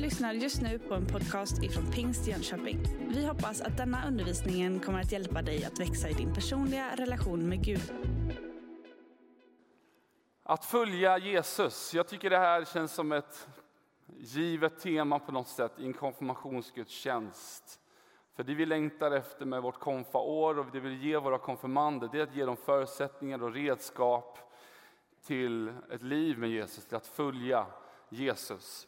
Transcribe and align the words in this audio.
lyssnar 0.00 0.32
just 0.32 0.62
nu 0.62 0.78
på 0.78 0.94
en 0.94 1.06
podcast 1.06 1.62
ifrån 1.62 1.90
Pingst 1.92 2.26
Jönköping. 2.26 2.78
Vi 3.08 3.26
hoppas 3.26 3.60
att 3.60 3.76
denna 3.76 4.06
undervisning 4.06 4.80
kommer 4.80 5.00
att 5.00 5.12
hjälpa 5.12 5.42
dig 5.42 5.64
att 5.64 5.80
växa 5.80 6.08
i 6.08 6.12
din 6.12 6.34
personliga 6.34 6.96
relation 6.96 7.48
med 7.48 7.64
Gud. 7.64 7.92
Att 10.42 10.64
följa 10.64 11.18
Jesus. 11.18 11.94
Jag 11.94 12.08
tycker 12.08 12.30
det 12.30 12.38
här 12.38 12.64
känns 12.64 12.92
som 12.92 13.12
ett 13.12 13.48
givet 14.18 14.80
tema 14.80 15.18
på 15.18 15.32
något 15.32 15.48
sätt 15.48 15.72
i 15.78 15.86
en 15.86 15.94
konfirmationsgudstjänst. 15.94 17.80
För 18.36 18.42
det 18.42 18.54
vi 18.54 18.66
längtar 18.66 19.10
efter 19.10 19.46
med 19.46 19.62
vårt 19.62 19.78
konfaår 19.78 20.58
och 20.58 20.66
det 20.72 20.80
vi 20.80 20.88
vill 20.88 21.04
ge 21.04 21.16
våra 21.16 21.38
konfirmander, 21.38 22.08
det 22.12 22.18
är 22.18 22.22
att 22.22 22.34
ge 22.34 22.44
dem 22.44 22.56
förutsättningar 22.56 23.42
och 23.42 23.52
redskap 23.52 24.38
till 25.26 25.72
ett 25.90 26.02
liv 26.02 26.38
med 26.38 26.50
Jesus, 26.50 26.86
till 26.86 26.96
att 26.96 27.06
följa 27.06 27.66
Jesus. 28.08 28.86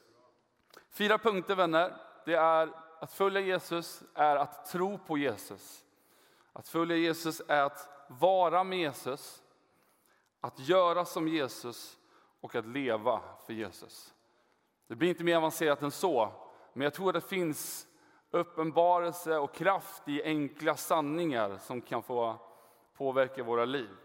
Fyra 0.92 1.18
punkter 1.18 1.54
vänner. 1.54 1.96
Det 2.24 2.34
är 2.34 2.72
att 3.00 3.12
följa 3.12 3.40
Jesus 3.40 4.02
är 4.14 4.36
att 4.36 4.66
tro 4.66 4.98
på 4.98 5.18
Jesus. 5.18 5.84
Att 6.52 6.68
följa 6.68 6.96
Jesus 6.96 7.42
är 7.48 7.62
att 7.62 7.88
vara 8.08 8.64
med 8.64 8.78
Jesus, 8.78 9.42
att 10.40 10.58
göra 10.58 11.04
som 11.04 11.28
Jesus 11.28 11.98
och 12.40 12.54
att 12.54 12.66
leva 12.66 13.20
för 13.46 13.52
Jesus. 13.52 14.14
Det 14.86 14.94
blir 14.96 15.08
inte 15.08 15.24
mer 15.24 15.36
avancerat 15.36 15.82
än 15.82 15.90
så, 15.90 16.32
men 16.72 16.84
jag 16.84 16.94
tror 16.94 17.08
att 17.08 17.22
det 17.22 17.28
finns 17.28 17.86
uppenbarelse 18.30 19.38
och 19.38 19.54
kraft 19.54 20.08
i 20.08 20.22
enkla 20.22 20.76
sanningar 20.76 21.58
som 21.58 21.80
kan 21.80 22.02
få 22.02 22.36
påverka 22.96 23.42
våra 23.42 23.64
liv. 23.64 23.96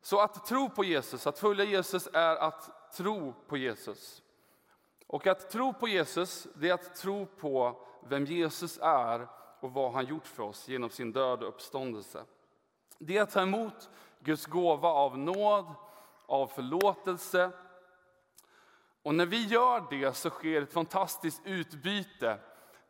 Så 0.00 0.20
att 0.20 0.46
tro 0.46 0.70
på 0.70 0.84
Jesus, 0.84 1.26
att 1.26 1.38
följa 1.38 1.64
Jesus 1.64 2.08
är 2.12 2.36
att 2.36 2.92
tro 2.92 3.34
på 3.48 3.56
Jesus. 3.56 4.22
Och 5.12 5.26
att 5.26 5.50
tro 5.50 5.72
på 5.72 5.88
Jesus, 5.88 6.46
det 6.54 6.68
är 6.68 6.74
att 6.74 6.96
tro 6.96 7.26
på 7.26 7.76
vem 8.08 8.24
Jesus 8.24 8.78
är 8.82 9.28
och 9.60 9.72
vad 9.72 9.92
han 9.92 10.06
gjort 10.06 10.26
för 10.26 10.42
oss 10.42 10.68
genom 10.68 10.90
sin 10.90 11.12
död 11.12 11.42
och 11.42 11.48
uppståndelse. 11.48 12.24
Det 12.98 13.16
är 13.16 13.22
att 13.22 13.30
ta 13.30 13.42
emot 13.42 13.90
Guds 14.20 14.46
gåva 14.46 14.88
av 14.88 15.18
nåd, 15.18 15.74
av 16.26 16.46
förlåtelse. 16.46 17.50
Och 19.02 19.14
när 19.14 19.26
vi 19.26 19.46
gör 19.46 19.84
det 19.90 20.16
så 20.16 20.30
sker 20.30 20.62
ett 20.62 20.72
fantastiskt 20.72 21.42
utbyte 21.44 22.38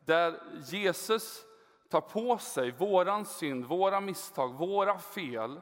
där 0.05 0.41
Jesus 0.65 1.45
tar 1.89 2.01
på 2.01 2.39
sig 2.39 2.71
våran 2.71 3.27
synd, 3.27 3.65
våra 3.65 4.01
misstag, 4.01 4.55
våra 4.55 4.99
fel 4.99 5.61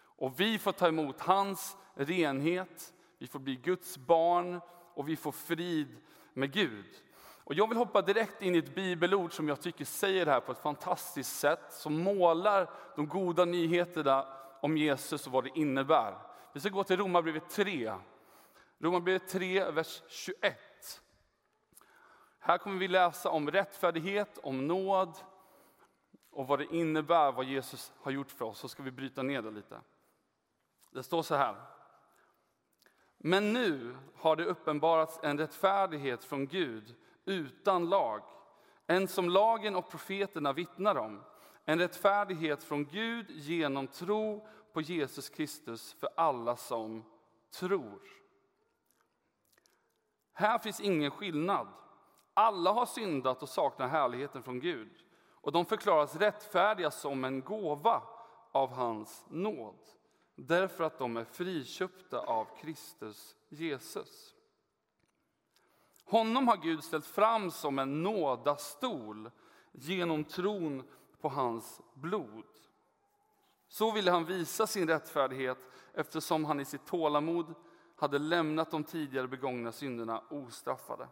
och 0.00 0.40
vi 0.40 0.58
får 0.58 0.72
ta 0.72 0.88
emot 0.88 1.20
hans 1.20 1.76
renhet, 1.94 2.92
vi 3.18 3.26
får 3.26 3.38
bli 3.38 3.56
Guds 3.56 3.98
barn 3.98 4.60
och 4.98 5.08
vi 5.08 5.16
får 5.16 5.32
frid 5.32 5.96
med 6.32 6.52
Gud. 6.52 6.86
Och 7.44 7.54
jag 7.54 7.68
vill 7.68 7.78
hoppa 7.78 8.02
direkt 8.02 8.42
in 8.42 8.54
i 8.54 8.58
ett 8.58 8.74
bibelord 8.74 9.32
som 9.32 9.48
jag 9.48 9.60
tycker 9.60 9.84
säger 9.84 10.26
det 10.26 10.32
här 10.32 10.40
på 10.40 10.52
ett 10.52 10.58
fantastiskt 10.58 11.38
sätt, 11.38 11.72
som 11.72 12.02
målar 12.02 12.70
de 12.96 13.08
goda 13.08 13.44
nyheterna 13.44 14.26
om 14.60 14.76
Jesus 14.76 15.26
och 15.26 15.32
vad 15.32 15.44
det 15.44 15.50
innebär. 15.54 16.18
Vi 16.52 16.60
ska 16.60 16.68
gå 16.68 16.84
till 16.84 16.96
Romarbrevet 16.96 17.50
3. 17.50 17.94
Romarbrevet 18.78 19.28
3, 19.28 19.70
vers 19.70 20.02
21. 20.08 20.58
Här 22.38 22.58
kommer 22.58 22.78
vi 22.78 22.88
läsa 22.88 23.30
om 23.30 23.50
rättfärdighet, 23.50 24.38
om 24.42 24.66
nåd 24.66 25.18
och 26.30 26.46
vad 26.46 26.58
det 26.58 26.74
innebär, 26.74 27.32
vad 27.32 27.44
Jesus 27.44 27.92
har 28.00 28.10
gjort 28.10 28.30
för 28.30 28.44
oss. 28.44 28.58
Så 28.58 28.68
ska 28.68 28.82
vi 28.82 28.90
bryta 28.90 29.22
ner 29.22 29.42
det 29.42 29.50
lite. 29.50 29.80
Det 30.90 31.02
står 31.02 31.22
så 31.22 31.34
här. 31.34 31.77
Men 33.18 33.52
nu 33.52 33.96
har 34.16 34.36
det 34.36 34.44
uppenbarats 34.44 35.20
en 35.22 35.38
rättfärdighet 35.38 36.24
från 36.24 36.46
Gud 36.46 36.94
utan 37.24 37.88
lag, 37.88 38.22
en 38.86 39.08
som 39.08 39.30
lagen 39.30 39.76
och 39.76 39.90
profeterna 39.90 40.52
vittnar 40.52 40.96
om. 40.96 41.24
En 41.64 41.78
rättfärdighet 41.78 42.64
från 42.64 42.84
Gud 42.84 43.30
genom 43.30 43.86
tro 43.86 44.48
på 44.72 44.80
Jesus 44.80 45.28
Kristus 45.28 45.92
för 45.92 46.08
alla 46.16 46.56
som 46.56 47.04
tror. 47.50 48.02
Här 50.32 50.58
finns 50.58 50.80
ingen 50.80 51.10
skillnad. 51.10 51.68
Alla 52.34 52.72
har 52.72 52.86
syndat 52.86 53.42
och 53.42 53.48
saknar 53.48 53.88
härligheten 53.88 54.42
från 54.42 54.60
Gud 54.60 55.04
och 55.40 55.52
de 55.52 55.64
förklaras 55.66 56.16
rättfärdiga 56.16 56.90
som 56.90 57.24
en 57.24 57.40
gåva 57.40 58.02
av 58.52 58.72
hans 58.72 59.26
nåd 59.28 59.97
därför 60.46 60.84
att 60.84 60.98
de 60.98 61.16
är 61.16 61.24
friköpta 61.24 62.18
av 62.18 62.46
Kristus 62.60 63.36
Jesus. 63.48 64.34
Honom 66.04 66.48
har 66.48 66.56
Gud 66.56 66.84
ställt 66.84 67.06
fram 67.06 67.50
som 67.50 67.78
en 67.78 68.02
nådastol 68.02 69.30
genom 69.72 70.24
tron 70.24 70.82
på 71.20 71.28
hans 71.28 71.80
blod. 71.94 72.44
Så 73.68 73.92
ville 73.92 74.10
han 74.10 74.24
visa 74.24 74.66
sin 74.66 74.88
rättfärdighet 74.88 75.58
eftersom 75.92 76.44
han 76.44 76.60
i 76.60 76.64
sitt 76.64 76.86
tålamod 76.86 77.54
hade 77.96 78.18
lämnat 78.18 78.70
de 78.70 78.84
tidigare 78.84 79.28
begångna 79.28 79.72
synderna 79.72 80.22
ostraffade. 80.30 81.08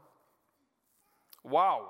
Wow! 1.42 1.88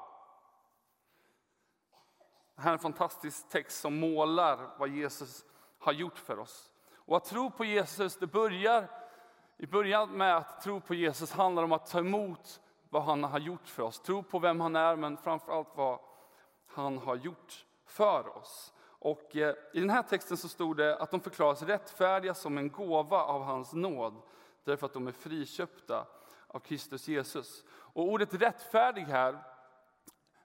Det 2.54 2.62
här 2.62 2.70
är 2.70 2.72
en 2.72 2.78
fantastisk 2.78 3.48
text 3.48 3.80
som 3.80 4.00
målar 4.00 4.76
vad 4.78 4.88
Jesus 4.88 5.44
har 5.78 5.92
gjort 5.92 6.18
för 6.18 6.38
oss. 6.38 6.70
Och 7.06 7.16
att 7.16 7.24
tro 7.24 7.50
på 7.50 7.64
Jesus, 7.64 8.16
det 8.16 8.26
börjar 8.26 8.88
i 9.56 9.66
början 9.66 10.10
med 10.10 10.36
att 10.36 10.62
tro 10.62 10.80
på 10.80 10.94
Jesus 10.94 11.32
handlar 11.32 11.62
om 11.62 11.72
att 11.72 11.90
ta 11.90 11.98
emot 11.98 12.60
vad 12.88 13.02
han 13.02 13.24
har 13.24 13.38
gjort 13.38 13.68
för 13.68 13.82
oss. 13.82 14.00
Tro 14.00 14.22
på 14.22 14.38
vem 14.38 14.60
han 14.60 14.76
är, 14.76 14.96
men 14.96 15.16
framför 15.16 15.52
allt 15.52 15.68
vad 15.74 15.98
han 16.66 16.98
har 16.98 17.16
gjort 17.16 17.66
för 17.86 18.36
oss. 18.36 18.72
Och 18.98 19.36
eh, 19.36 19.54
I 19.72 19.80
den 19.80 19.90
här 19.90 20.02
texten 20.02 20.36
så 20.36 20.48
stod 20.48 20.76
det 20.76 20.96
att 20.96 21.10
de 21.10 21.20
förklaras 21.20 21.62
rättfärdiga 21.62 22.34
som 22.34 22.58
en 22.58 22.70
gåva 22.70 23.22
av 23.22 23.42
hans 23.42 23.72
nåd, 23.72 24.22
därför 24.64 24.86
att 24.86 24.92
de 24.92 25.06
är 25.06 25.12
friköpta 25.12 26.06
av 26.46 26.58
Kristus 26.58 27.08
Jesus. 27.08 27.64
Och 27.68 28.08
ordet 28.08 28.34
rättfärdig 28.34 29.02
här 29.02 29.42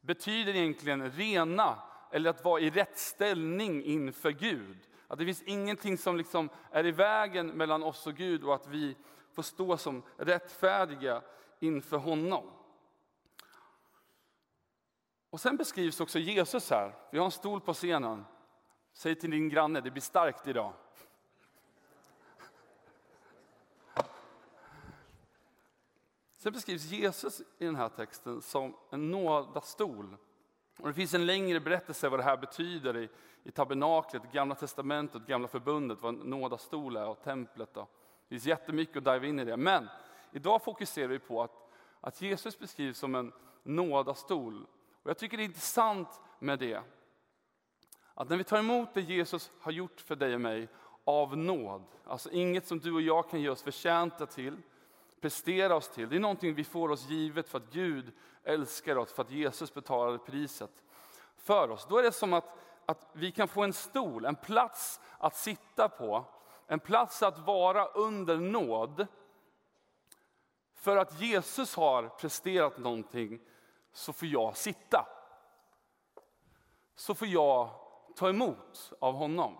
betyder 0.01 0.55
egentligen 0.55 1.11
rena, 1.11 1.75
eller 2.11 2.29
att 2.29 2.43
vara 2.43 2.59
i 2.59 2.69
rätt 2.69 2.97
ställning 2.97 3.83
inför 3.83 4.31
Gud. 4.31 4.87
Att 5.11 5.19
det 5.19 5.25
finns 5.25 5.41
ingenting 5.41 5.97
som 5.97 6.17
liksom 6.17 6.49
är 6.71 6.85
i 6.85 6.91
vägen 6.91 7.47
mellan 7.47 7.83
oss 7.83 8.07
och 8.07 8.15
Gud 8.15 8.43
och 8.43 8.55
att 8.55 8.67
vi 8.67 8.95
får 9.33 9.43
stå 9.43 9.77
som 9.77 10.03
rättfärdiga 10.17 11.21
inför 11.59 11.97
honom. 11.97 12.51
Och 15.29 15.39
Sen 15.39 15.57
beskrivs 15.57 16.01
också 16.01 16.19
Jesus 16.19 16.69
här. 16.69 16.95
Vi 17.11 17.17
har 17.17 17.25
en 17.25 17.31
stol 17.31 17.61
på 17.61 17.73
scenen. 17.73 18.25
Säg 18.93 19.15
till 19.15 19.31
din 19.31 19.49
granne, 19.49 19.81
det 19.81 19.91
blir 19.91 20.01
starkt 20.01 20.47
idag. 20.47 20.73
Sen 26.37 26.53
beskrivs 26.53 26.83
Jesus 26.83 27.41
i 27.57 27.65
den 27.65 27.75
här 27.75 27.89
texten 27.89 28.41
som 28.41 28.75
en 28.89 29.11
nådastol. 29.11 30.17
Och 30.77 30.87
det 30.87 30.93
finns 30.93 31.13
en 31.13 31.25
längre 31.25 31.59
berättelse 31.59 32.09
vad 32.09 32.19
det 32.19 32.23
här 32.23 32.37
betyder 32.37 32.97
i, 32.97 33.09
i 33.43 33.51
tabernaklet, 33.51 34.31
Gamla 34.31 34.55
testamentet, 34.55 35.27
Gamla 35.27 35.47
förbundet, 35.47 36.01
vad 36.01 36.13
en 36.13 36.19
nådastol 36.19 36.95
är 36.95 37.07
och 37.07 37.23
templet. 37.23 37.73
Då. 37.73 37.81
Det 37.81 38.35
finns 38.35 38.45
jättemycket 38.45 38.97
att 38.97 39.13
dive 39.13 39.27
in 39.27 39.39
i 39.39 39.45
det. 39.45 39.57
Men 39.57 39.87
idag 40.31 40.63
fokuserar 40.63 41.07
vi 41.07 41.19
på 41.19 41.43
att, 41.43 41.69
att 42.01 42.21
Jesus 42.21 42.59
beskrivs 42.59 42.97
som 42.97 43.15
en 43.15 43.31
nådastol. 43.63 44.65
Och 45.03 45.09
jag 45.09 45.17
tycker 45.17 45.37
det 45.37 45.43
är 45.43 45.45
intressant 45.45 46.21
med 46.39 46.59
det. 46.59 46.81
Att 48.13 48.29
när 48.29 48.37
vi 48.37 48.43
tar 48.43 48.59
emot 48.59 48.93
det 48.93 49.01
Jesus 49.01 49.51
har 49.61 49.71
gjort 49.71 50.01
för 50.01 50.15
dig 50.15 50.35
och 50.35 50.41
mig 50.41 50.67
av 51.03 51.37
nåd, 51.37 51.83
alltså 52.05 52.31
inget 52.31 52.67
som 52.67 52.79
du 52.79 52.93
och 52.93 53.01
jag 53.01 53.29
kan 53.29 53.41
ge 53.41 53.49
oss 53.49 53.63
förtjänta 53.63 54.25
till, 54.25 54.57
prestera 55.21 55.75
oss 55.75 55.89
till. 55.89 56.09
Det 56.09 56.15
är 56.15 56.19
någonting 56.19 56.53
vi 56.53 56.63
får 56.63 56.89
oss 56.89 57.09
givet 57.09 57.49
för 57.49 57.57
att 57.57 57.71
Gud 57.71 58.11
älskar 58.43 58.95
oss, 58.95 59.13
för 59.13 59.21
att 59.21 59.31
Jesus 59.31 59.73
betalade 59.73 60.17
priset 60.17 60.83
för 61.37 61.71
oss. 61.71 61.85
Då 61.89 61.97
är 61.97 62.03
det 62.03 62.11
som 62.11 62.33
att, 62.33 62.57
att 62.85 63.09
vi 63.13 63.31
kan 63.31 63.47
få 63.47 63.63
en 63.63 63.73
stol, 63.73 64.25
en 64.25 64.35
plats 64.35 64.99
att 65.17 65.35
sitta 65.35 65.89
på, 65.89 66.25
en 66.67 66.79
plats 66.79 67.23
att 67.23 67.39
vara 67.39 67.85
under 67.85 68.37
nåd. 68.37 69.07
För 70.73 70.97
att 70.97 71.21
Jesus 71.21 71.75
har 71.75 72.09
presterat 72.09 72.77
någonting 72.77 73.39
så 73.93 74.13
får 74.13 74.27
jag 74.27 74.57
sitta. 74.57 75.07
Så 76.95 77.15
får 77.15 77.27
jag 77.27 77.69
ta 78.15 78.29
emot 78.29 78.93
av 78.99 79.13
honom. 79.13 79.57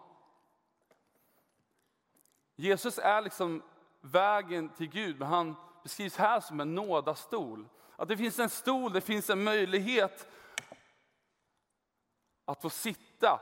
Jesus 2.56 3.00
är 3.00 3.22
liksom 3.22 3.64
vägen 4.02 4.70
till 4.70 4.90
Gud, 4.90 5.20
men 5.20 5.28
han 5.28 5.56
beskrivs 5.84 6.18
här 6.18 6.40
som 6.40 6.60
en 6.60 6.76
nådastol. 6.76 7.68
Att 7.96 8.08
det 8.08 8.18
finns 8.18 8.40
en 8.40 8.50
stol, 8.50 8.94
det 8.94 9.02
finns 9.02 9.30
en 9.30 9.44
möjlighet 9.44 10.28
att 12.46 12.62
få 12.62 12.70
sitta 12.70 13.42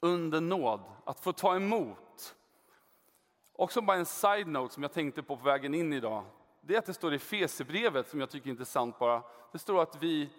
under 0.00 0.40
nåd, 0.40 0.80
att 1.04 1.20
få 1.20 1.32
ta 1.32 1.56
emot. 1.56 2.36
Också 3.52 3.80
bara 3.80 3.96
en 3.96 4.06
side-note 4.06 4.74
som 4.74 4.82
jag 4.82 4.92
tänkte 4.92 5.22
på 5.22 5.36
på 5.36 5.44
vägen 5.44 5.74
in 5.74 5.92
idag. 5.92 6.24
det 6.60 6.74
är 6.74 6.78
att 6.78 6.86
det 6.86 6.94
står 6.94 7.14
i 7.14 7.18
Fesebrevet 7.18 8.08
som 8.08 8.20
jag 8.20 8.30
tycker 8.30 8.46
är 8.46 8.50
intressant 8.50 8.98
bara. 8.98 9.22
Det 9.52 9.58
står 9.58 9.82
att 9.82 10.02
vi 10.02 10.30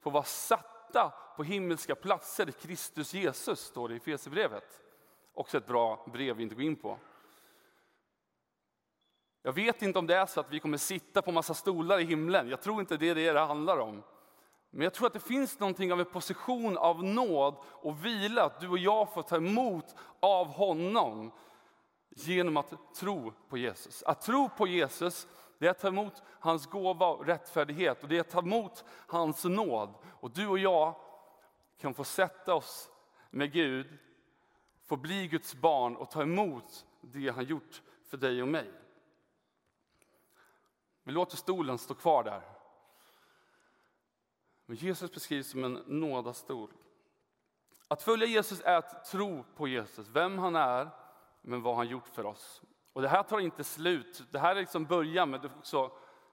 får 0.00 0.10
vara 0.10 0.24
satta 0.24 1.12
på 1.36 1.42
himmelska 1.42 1.94
platser 1.94 2.50
Kristus 2.50 3.14
Jesus, 3.14 3.60
står 3.60 3.88
det 3.88 3.94
i 3.94 4.00
Fesebrevet. 4.00 4.80
Också 5.34 5.58
ett 5.58 5.66
bra 5.66 6.06
brev 6.12 6.36
vi 6.36 6.42
inte 6.42 6.54
går 6.54 6.64
in 6.64 6.76
på. 6.76 6.98
Jag 9.42 9.52
vet 9.52 9.82
inte 9.82 9.98
om 9.98 10.06
det 10.06 10.16
är 10.16 10.26
så 10.26 10.40
att 10.40 10.52
vi 10.52 10.60
kommer 10.60 10.78
sitta 10.78 11.22
på 11.22 11.32
massa 11.32 11.54
stolar 11.54 11.98
i 11.98 12.04
himlen. 12.04 12.48
Jag 12.48 12.62
tror 12.62 12.80
inte 12.80 12.96
det 12.96 13.08
är 13.08 13.14
det 13.14 13.32
det 13.32 13.40
handlar 13.40 13.78
om. 13.78 14.02
Men 14.70 14.82
jag 14.82 14.94
tror 14.94 15.06
att 15.06 15.12
det 15.12 15.20
finns 15.20 15.58
någonting 15.60 15.92
av 15.92 16.00
en 16.00 16.06
position 16.06 16.78
av 16.78 17.04
nåd 17.04 17.56
och 17.64 18.04
vila, 18.04 18.44
att 18.44 18.60
du 18.60 18.68
och 18.68 18.78
jag 18.78 19.12
får 19.14 19.22
ta 19.22 19.36
emot 19.36 19.94
av 20.20 20.46
honom 20.46 21.32
genom 22.10 22.56
att 22.56 22.94
tro 22.94 23.32
på 23.48 23.58
Jesus. 23.58 24.02
Att 24.02 24.20
tro 24.20 24.48
på 24.48 24.66
Jesus, 24.66 25.28
det 25.58 25.66
är 25.66 25.70
att 25.70 25.80
ta 25.80 25.88
emot 25.88 26.22
hans 26.26 26.66
gåva 26.66 27.06
och 27.06 27.26
rättfärdighet 27.26 28.02
och 28.02 28.08
det 28.08 28.16
är 28.16 28.20
att 28.20 28.30
ta 28.30 28.38
emot 28.38 28.84
hans 29.06 29.44
nåd. 29.44 29.94
Och 30.20 30.30
du 30.30 30.46
och 30.46 30.58
jag 30.58 30.94
kan 31.80 31.94
få 31.94 32.04
sätta 32.04 32.54
oss 32.54 32.90
med 33.30 33.52
Gud, 33.52 33.98
få 34.86 34.96
bli 34.96 35.28
Guds 35.28 35.54
barn 35.54 35.96
och 35.96 36.10
ta 36.10 36.22
emot 36.22 36.86
det 37.00 37.28
han 37.28 37.44
gjort 37.44 37.82
för 38.10 38.16
dig 38.16 38.42
och 38.42 38.48
mig. 38.48 38.70
Vi 41.02 41.12
låter 41.12 41.36
stolen 41.36 41.78
stå 41.78 41.94
kvar 41.94 42.24
där. 42.24 42.42
Men 44.66 44.76
Jesus 44.76 45.12
beskrivs 45.12 45.50
som 45.50 45.64
en 45.64 45.82
nådastol. 45.86 46.72
Att 47.88 48.02
följa 48.02 48.26
Jesus 48.26 48.60
är 48.64 48.76
att 48.76 49.04
tro 49.04 49.44
på 49.56 49.68
Jesus, 49.68 50.08
vem 50.08 50.38
han 50.38 50.56
är, 50.56 50.90
men 51.42 51.62
vad 51.62 51.76
han 51.76 51.88
gjort 51.88 52.08
för 52.08 52.26
oss. 52.26 52.62
Och 52.92 53.02
det 53.02 53.08
här 53.08 53.22
tar 53.22 53.40
inte 53.40 53.64
slut. 53.64 54.22
Det 54.30 54.38
här 54.38 54.56
är 54.56 54.60
liksom 54.60 54.84
början, 54.84 55.30
men 55.30 55.40
det 55.40 55.48
är, 55.48 55.58
också, 55.58 55.92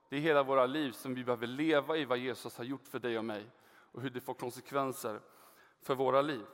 det 0.09 0.15
är 0.15 0.19
hela 0.19 0.43
våra 0.43 0.65
liv 0.65 0.91
som 0.91 1.15
vi 1.15 1.23
behöver 1.23 1.47
leva 1.47 1.97
i 1.97 2.05
vad 2.05 2.17
Jesus 2.17 2.57
har 2.57 2.63
gjort 2.63 2.87
för 2.87 2.99
dig 2.99 3.17
och 3.17 3.25
mig 3.25 3.51
och 3.91 4.01
hur 4.01 4.09
det 4.09 4.21
får 4.21 4.33
konsekvenser 4.33 5.21
för 5.81 5.95
våra 5.95 6.21
liv. 6.21 6.45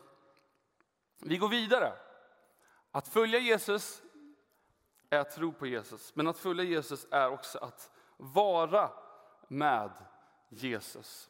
Vi 1.19 1.37
går 1.37 1.49
vidare. 1.49 1.93
Att 2.91 3.07
följa 3.07 3.39
Jesus 3.39 4.03
är 5.09 5.19
att 5.19 5.31
tro 5.31 5.53
på 5.53 5.67
Jesus, 5.67 6.15
men 6.15 6.27
att 6.27 6.37
följa 6.37 6.63
Jesus 6.63 7.07
är 7.11 7.29
också 7.29 7.59
att 7.59 7.91
vara 8.23 8.91
med 9.47 9.91
Jesus. 10.49 11.29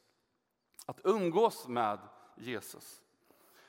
Att 0.86 1.00
umgås 1.04 1.68
med 1.68 2.00
Jesus. 2.36 3.02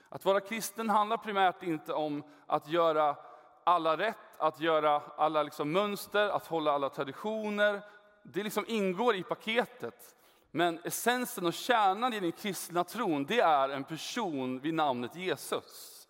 Att 0.08 0.24
vara 0.24 0.40
kristen 0.40 0.90
handlar 0.90 1.16
primärt 1.16 1.62
inte 1.62 1.92
om 1.92 2.22
att 2.46 2.68
göra 2.68 3.16
alla 3.64 3.96
rätt, 3.96 4.16
att 4.38 4.60
göra 4.60 5.02
alla 5.16 5.42
liksom 5.42 5.72
mönster, 5.72 6.28
att 6.28 6.46
hålla 6.46 6.72
alla 6.72 6.88
traditioner. 6.88 7.82
Det 8.22 8.42
liksom 8.42 8.64
ingår 8.68 9.14
i 9.14 9.22
paketet. 9.22 10.14
Men 10.50 10.80
essensen 10.84 11.46
och 11.46 11.54
kärnan 11.54 12.12
i 12.12 12.20
den 12.20 12.32
kristna 12.32 12.84
tron, 12.84 13.24
det 13.24 13.40
är 13.40 13.68
en 13.68 13.84
person 13.84 14.60
vid 14.60 14.74
namnet 14.74 15.16
Jesus. 15.16 16.08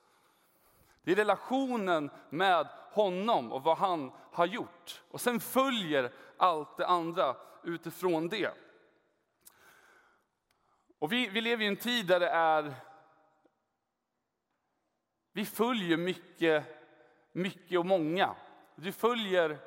Det 1.02 1.12
är 1.12 1.16
relationen 1.16 2.10
med 2.30 2.68
honom 2.94 3.52
och 3.52 3.62
vad 3.62 3.78
han 3.78 4.12
har 4.32 4.46
gjort. 4.46 5.02
Och 5.10 5.20
sen 5.20 5.40
följer 5.40 6.12
allt 6.36 6.76
det 6.76 6.86
andra 6.86 7.36
utifrån 7.62 8.28
det. 8.28 8.50
Och 10.98 11.12
vi, 11.12 11.28
vi 11.28 11.40
lever 11.40 11.64
i 11.64 11.68
en 11.68 11.76
tid 11.76 12.06
där 12.06 12.20
det 12.20 12.28
är... 12.28 12.74
Vi 15.32 15.44
följer 15.44 15.96
mycket, 15.96 16.64
mycket 17.32 17.78
och 17.78 17.86
många. 17.86 18.34
Du 18.76 18.92
följer 18.92 19.58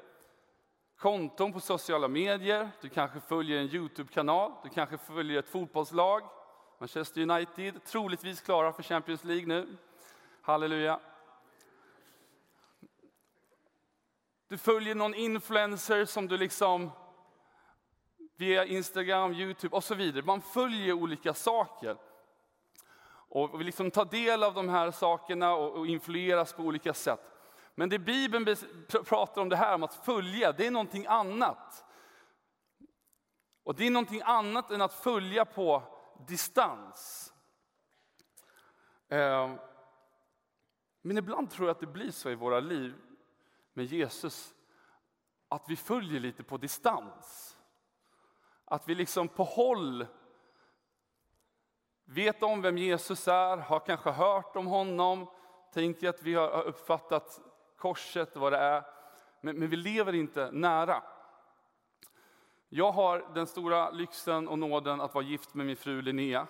konton 0.98 1.54
på 1.54 1.60
sociala 1.60 2.08
medier, 2.08 2.70
du 2.82 2.90
kanske 2.90 3.20
följer 3.20 3.60
en 3.60 3.68
Youtube-kanal, 3.68 4.52
du 4.64 4.70
kanske 4.70 4.98
följer 4.98 5.40
ett 5.40 5.50
fotbollslag. 5.50 6.22
Manchester 6.80 7.22
United, 7.22 7.84
troligtvis 7.84 8.42
klara 8.42 8.74
för 8.74 8.84
Champions 8.84 9.24
League 9.24 9.46
nu. 9.46 9.78
Halleluja. 10.42 11.00
Du 14.50 14.58
följer 14.58 14.96
någon 14.96 15.14
influencer 15.14 16.06
som 16.06 16.28
du 16.28 16.38
liksom 16.38 16.92
via 18.36 18.66
Instagram, 18.66 19.34
Youtube 19.34 19.76
och 19.76 19.84
så 19.84 19.96
vidare. 19.96 20.26
Man 20.26 20.42
följer 20.42 20.94
olika 20.94 21.34
saker. 21.34 21.98
Och 23.30 23.60
vi 23.60 23.64
liksom 23.64 23.92
tar 23.92 24.06
del 24.06 24.44
av 24.44 24.54
de 24.54 24.70
här 24.70 24.92
sakerna 24.92 25.54
och, 25.54 25.88
influeras 25.88 26.54
på 26.54 26.64
olika 26.64 26.94
sätt. 26.94 27.20
Men 27.76 27.90
det 27.90 28.00
Bibeln 28.00 28.56
pratar 29.06 29.42
om 29.42 29.50
det 29.50 29.56
här 29.56 29.76
om 29.76 29.84
att 29.84 30.06
följa, 30.06 30.52
det 30.52 30.68
är 30.68 30.72
någonting 30.72 31.06
annat. 31.06 31.86
Och 33.64 33.76
det 33.76 33.88
är 33.88 33.92
någonting 33.92 34.22
annat 34.26 34.72
än 34.72 34.82
att 34.82 34.94
följa 34.94 35.46
på 35.46 35.84
distans. 36.28 37.34
Ehm, 39.10 39.58
men 41.02 41.18
ibland 41.18 41.52
tror 41.52 41.68
jag 41.68 41.76
att 41.76 41.80
det 41.80 41.88
blir 41.88 42.12
så 42.12 42.30
i 42.30 42.36
våra 42.36 42.60
liv 42.60 42.94
med 43.78 43.86
Jesus, 43.86 44.54
att 45.50 45.70
vi 45.70 45.76
följer 45.76 46.20
lite 46.20 46.44
på 46.44 46.58
distans. 46.58 47.58
Att 48.66 48.90
vi 48.90 48.96
liksom 48.96 49.28
på 49.28 49.44
håll 49.44 50.06
vet 52.06 52.44
om 52.44 52.62
vem 52.62 52.78
Jesus 52.78 53.28
är, 53.28 53.58
har 53.58 53.80
kanske 53.80 54.10
hört 54.10 54.56
om 54.56 54.68
honom, 54.68 55.28
tänker 55.74 56.10
att 56.10 56.22
vi 56.22 56.34
har 56.34 56.64
uppfattat 56.64 57.40
korset, 57.78 58.36
vad 58.36 58.54
det 58.54 58.58
är, 58.58 58.84
men, 59.42 59.60
men 59.60 59.70
vi 59.70 59.76
lever 59.76 60.16
inte 60.16 60.52
nära. 60.52 61.04
Jag 62.70 62.92
har 62.92 63.34
den 63.34 63.48
stora 63.48 63.92
lyxen 63.92 64.48
och 64.48 64.60
nåden 64.60 65.02
att 65.02 65.14
vara 65.14 65.26
gift 65.26 65.54
med 65.54 65.66
min 65.66 65.78
fru 65.78 66.02
Linnea. 66.02 66.48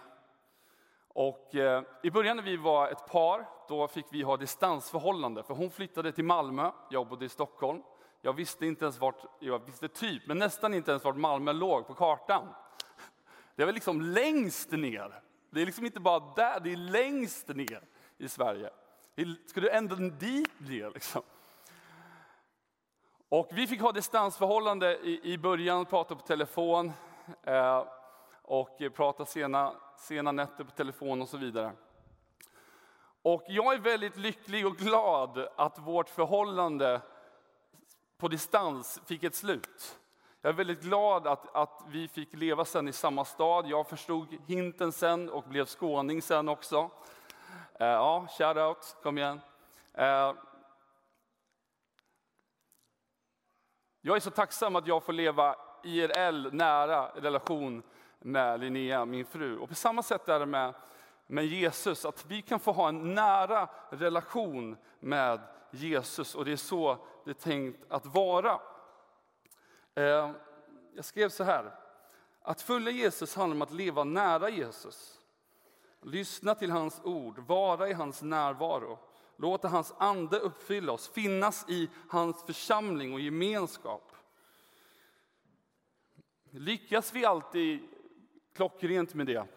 Och 1.17 1.55
eh, 1.55 1.83
I 2.03 2.11
början 2.11 2.37
när 2.37 2.43
vi 2.43 2.57
var 2.57 2.87
ett 2.87 3.07
par, 3.07 3.49
då 3.67 3.87
fick 3.87 4.05
vi 4.11 4.21
ha 4.21 4.37
distansförhållande. 4.37 5.43
För 5.43 5.53
hon 5.53 5.71
flyttade 5.71 6.11
till 6.11 6.23
Malmö, 6.23 6.71
jag 6.89 7.07
bodde 7.07 7.25
i 7.25 7.29
Stockholm. 7.29 7.81
Jag 8.21 8.33
visste 8.33 8.65
inte 8.65 8.85
ens 8.85 8.99
vart, 8.99 9.25
jag 9.39 9.65
visste 9.65 9.87
typ, 9.87 10.27
men 10.27 10.37
nästan 10.37 10.73
inte 10.73 10.91
ens 10.91 11.03
vart 11.03 11.15
Malmö 11.15 11.53
låg 11.53 11.87
på 11.87 11.93
kartan. 11.93 12.47
Det 13.55 13.65
var 13.65 13.73
liksom 13.73 14.01
längst 14.01 14.71
ner. 14.71 15.21
Det 15.49 15.61
är 15.61 15.65
liksom 15.65 15.85
inte 15.85 15.99
bara 15.99 16.19
där, 16.35 16.59
det 16.59 16.71
är 16.71 16.77
längst 16.77 17.47
ner 17.47 17.81
i 18.17 18.29
Sverige. 18.29 18.69
Ska 19.47 19.61
du 19.61 19.69
ända 19.69 19.95
dit 19.95 20.59
ner 20.59 20.91
liksom? 20.93 21.21
Och 23.29 23.49
vi 23.51 23.67
fick 23.67 23.81
ha 23.81 23.91
distansförhållande 23.91 24.97
i, 24.97 25.33
i 25.33 25.37
början, 25.37 25.85
prata 25.85 26.15
på 26.15 26.21
telefon 26.21 26.91
eh, 27.43 27.83
och 28.47 28.81
eh, 28.81 28.89
prata 28.89 29.25
sena 29.25 29.73
sena 29.97 30.31
nätter 30.31 30.63
på 30.63 30.71
telefon 30.71 31.21
och 31.21 31.29
så 31.29 31.37
vidare. 31.37 31.71
Och 33.21 33.43
jag 33.47 33.73
är 33.73 33.79
väldigt 33.79 34.17
lycklig 34.17 34.67
och 34.67 34.77
glad 34.77 35.47
att 35.55 35.79
vårt 35.79 36.09
förhållande 36.09 37.01
på 38.17 38.27
distans 38.27 39.01
fick 39.05 39.23
ett 39.23 39.35
slut. 39.35 39.99
Jag 40.41 40.49
är 40.49 40.53
väldigt 40.53 40.81
glad 40.81 41.27
att, 41.27 41.55
att 41.55 41.83
vi 41.87 42.07
fick 42.07 42.33
leva 42.33 42.65
sen 42.65 42.87
i 42.87 42.93
samma 42.93 43.25
stad. 43.25 43.67
Jag 43.67 43.87
förstod 43.87 44.37
hinten 44.45 44.91
sen 44.91 45.29
och 45.29 45.43
blev 45.43 45.65
skåning 45.65 46.21
sen 46.21 46.49
också. 46.49 46.89
Eh, 47.79 47.87
ja, 47.87 48.27
shout 48.37 48.57
out, 48.57 48.95
kom 49.03 49.17
igen. 49.17 49.41
Eh, 49.93 50.33
jag 54.01 54.15
är 54.15 54.19
så 54.19 54.31
tacksam 54.31 54.75
att 54.75 54.87
jag 54.87 55.03
får 55.03 55.13
leva 55.13 55.55
IRL, 55.83 56.53
nära 56.53 57.11
relation 57.15 57.83
med 58.27 58.59
Linnea, 58.59 59.05
min 59.05 59.25
fru. 59.25 59.57
Och 59.57 59.69
på 59.69 59.75
samma 59.75 60.03
sätt 60.03 60.29
är 60.29 60.39
det 60.39 60.45
med, 60.45 60.73
med 61.27 61.45
Jesus, 61.45 62.05
att 62.05 62.25
vi 62.25 62.41
kan 62.41 62.59
få 62.59 62.71
ha 62.71 62.89
en 62.89 63.13
nära 63.13 63.69
relation 63.89 64.77
med 64.99 65.39
Jesus 65.71 66.35
och 66.35 66.45
det 66.45 66.51
är 66.51 66.55
så 66.55 66.97
det 67.25 67.29
är 67.29 67.33
tänkt 67.33 67.91
att 67.91 68.05
vara. 68.05 68.59
Eh, 69.95 70.31
jag 70.93 71.05
skrev 71.05 71.29
så 71.29 71.43
här, 71.43 71.75
att 72.41 72.61
följa 72.61 72.91
Jesus 72.91 73.35
handlar 73.35 73.55
om 73.55 73.61
att 73.61 73.71
leva 73.71 74.03
nära 74.03 74.49
Jesus. 74.49 75.19
Lyssna 76.01 76.55
till 76.55 76.71
hans 76.71 77.01
ord, 77.03 77.39
vara 77.39 77.89
i 77.89 77.93
hans 77.93 78.21
närvaro. 78.21 78.99
Låta 79.35 79.67
hans 79.67 79.93
ande 79.97 80.39
uppfylla 80.39 80.91
oss, 80.91 81.07
finnas 81.07 81.69
i 81.69 81.89
hans 82.09 82.43
församling 82.43 83.13
och 83.13 83.19
gemenskap. 83.19 84.11
Lyckas 86.51 87.13
vi 87.13 87.25
alltid 87.25 87.96
klockrent 88.57 89.13
med 89.13 89.27
det. 89.27 89.47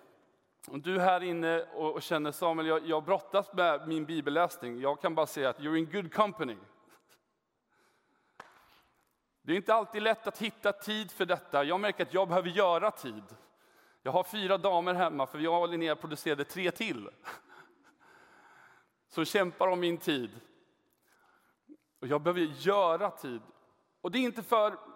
Om 0.69 0.83
du 0.83 1.01
här 1.01 1.23
inne 1.23 1.63
och 1.63 2.03
känner 2.03 2.33
Samuel, 2.33 2.69
jag, 2.69 2.87
jag 2.87 3.05
brottas 3.05 3.53
med 3.53 3.89
min 3.89 4.05
bibelläsning. 4.05 4.81
Jag 4.81 5.01
kan 5.01 5.15
bara 5.15 5.27
säga 5.27 5.49
att 5.49 5.59
you're 5.59 5.77
in 5.77 5.91
good 5.91 6.15
company. 6.15 6.57
Det 9.43 9.53
är 9.53 9.57
inte 9.57 9.75
alltid 9.75 10.03
lätt 10.03 10.27
att 10.27 10.39
hitta 10.39 10.73
tid 10.73 11.11
för 11.11 11.27
detta. 11.27 11.65
Jag 11.65 11.81
märker 11.81 12.03
att 12.03 12.15
jag 12.15 12.29
behöver 12.29 12.49
göra 12.49 12.91
tid. 12.91 13.23
Jag 14.03 14.13
har 14.13 14.25
fyra 14.25 14.59
damer 14.59 14.95
hemma, 14.95 15.27
för 15.27 15.39
jag 15.39 15.63
och 15.63 15.69
Linnea 15.69 15.97
producerade 15.97 16.45
tre 16.45 16.71
till. 16.71 17.09
Som 19.09 19.25
kämpar 19.25 19.69
om 19.69 19.81
min 19.81 19.99
tid. 19.99 20.31
Och 22.01 22.07
jag 22.07 22.23
behöver 22.23 22.41
göra 22.41 23.11
tid. 23.11 23.41
Och 24.01 24.11
det 24.11 24.19
är 24.19 24.23
inte 24.23 24.43
för 24.43 24.90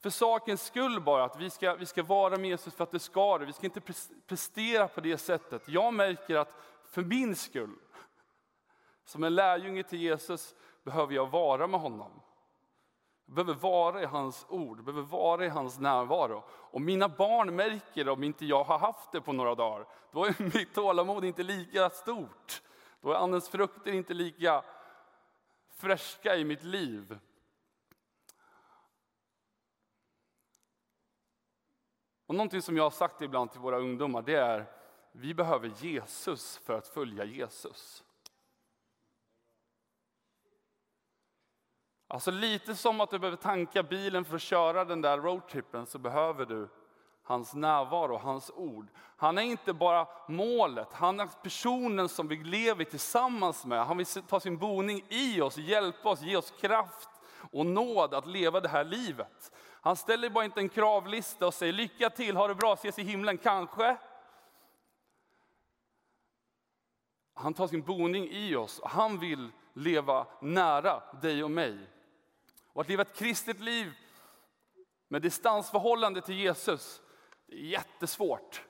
för 0.00 0.10
sakens 0.10 0.62
skull 0.62 1.00
bara, 1.00 1.24
att 1.24 1.36
vi 1.36 1.50
ska, 1.50 1.74
vi 1.74 1.86
ska 1.86 2.02
vara 2.02 2.36
med 2.36 2.50
Jesus 2.50 2.74
för 2.74 2.84
att 2.84 2.90
det 2.90 2.98
ska 2.98 3.38
det. 3.38 3.46
Vi 3.46 3.52
ska 3.52 3.66
inte 3.66 3.80
prestera 4.26 4.88
på 4.88 5.00
det 5.00 5.18
sättet. 5.18 5.68
Jag 5.68 5.94
märker 5.94 6.36
att 6.36 6.54
för 6.90 7.02
min 7.02 7.36
skull, 7.36 7.76
som 9.04 9.24
en 9.24 9.34
lärjunge 9.34 9.82
till 9.82 10.00
Jesus, 10.00 10.54
behöver 10.84 11.14
jag 11.14 11.30
vara 11.30 11.66
med 11.66 11.80
honom. 11.80 12.20
Jag 13.26 13.34
behöver 13.34 13.54
vara 13.54 14.02
i 14.02 14.04
hans 14.04 14.46
ord, 14.48 14.78
jag 14.78 14.84
behöver 14.84 15.08
vara 15.08 15.46
i 15.46 15.48
hans 15.48 15.78
närvaro. 15.78 16.44
Och 16.50 16.80
mina 16.80 17.08
barn 17.08 17.56
märker 17.56 18.04
det 18.04 18.10
om 18.10 18.24
inte 18.24 18.46
jag 18.46 18.64
har 18.64 18.78
haft 18.78 19.12
det 19.12 19.20
på 19.20 19.32
några 19.32 19.54
dagar. 19.54 19.86
Då 20.12 20.24
är 20.24 20.34
mitt 20.58 20.74
tålamod 20.74 21.24
inte 21.24 21.42
lika 21.42 21.90
stort. 21.90 22.62
Då 23.00 23.12
är 23.12 23.14
andens 23.14 23.48
frukter 23.48 23.92
inte 23.92 24.14
lika 24.14 24.62
färska 25.76 26.36
i 26.36 26.44
mitt 26.44 26.64
liv. 26.64 27.18
Och 32.28 32.34
någonting 32.34 32.62
som 32.62 32.76
jag 32.76 32.82
har 32.82 32.90
sagt 32.90 33.22
ibland 33.22 33.50
till 33.50 33.60
våra 33.60 33.78
ungdomar 33.78 34.22
det 34.22 34.34
är 34.34 34.66
vi 35.12 35.34
behöver 35.34 35.72
Jesus 35.76 36.60
för 36.64 36.78
att 36.78 36.88
följa 36.88 37.24
Jesus. 37.24 38.04
Alltså 42.08 42.30
lite 42.30 42.74
som 42.74 43.00
att 43.00 43.10
du 43.10 43.18
behöver 43.18 43.36
tanka 43.36 43.82
bilen 43.82 44.24
för 44.24 44.36
att 44.36 44.42
köra 44.42 44.84
den 44.84 45.00
där 45.00 45.18
roadtrippen 45.18 45.86
så 45.86 45.98
behöver 45.98 46.46
du 46.46 46.68
hans 47.22 47.54
närvaro, 47.54 48.16
hans 48.16 48.50
ord. 48.50 48.86
Han 49.16 49.38
är 49.38 49.42
inte 49.42 49.72
bara 49.72 50.08
målet, 50.28 50.92
han 50.92 51.20
är 51.20 51.26
personen 51.42 52.08
som 52.08 52.28
vi 52.28 52.36
lever 52.36 52.84
tillsammans 52.84 53.64
med. 53.64 53.86
Han 53.86 53.96
vill 53.96 54.06
ta 54.06 54.40
sin 54.40 54.58
boning 54.58 55.04
i 55.08 55.40
oss, 55.40 55.56
hjälpa 55.56 56.08
oss, 56.08 56.20
ge 56.20 56.36
oss 56.36 56.50
kraft 56.60 57.08
och 57.50 57.66
nåd 57.66 58.14
att 58.14 58.26
leva 58.26 58.60
det 58.60 58.68
här 58.68 58.84
livet. 58.84 59.52
Han 59.80 59.96
ställer 59.96 60.30
bara 60.30 60.44
inte 60.44 60.60
en 60.60 60.68
kravlista 60.68 61.46
och 61.46 61.54
säger 61.54 61.72
lycka 61.72 62.10
till, 62.10 62.36
ha 62.36 62.48
det 62.48 62.54
bra, 62.54 62.74
ses 62.74 62.98
i 62.98 63.02
himlen, 63.02 63.38
kanske. 63.38 63.96
Han 67.34 67.54
tar 67.54 67.66
sin 67.66 67.82
boning 67.82 68.28
i 68.30 68.56
oss 68.56 68.78
och 68.78 68.90
han 68.90 69.18
vill 69.18 69.52
leva 69.72 70.26
nära 70.40 71.02
dig 71.22 71.44
och 71.44 71.50
mig. 71.50 71.90
Och 72.72 72.80
att 72.80 72.88
leva 72.88 73.02
ett 73.02 73.16
kristet 73.16 73.60
liv 73.60 73.92
med 75.08 75.22
distansförhållande 75.22 76.20
till 76.20 76.38
Jesus, 76.38 77.02
det 77.46 77.54
är 77.54 77.58
jättesvårt. 77.58 78.62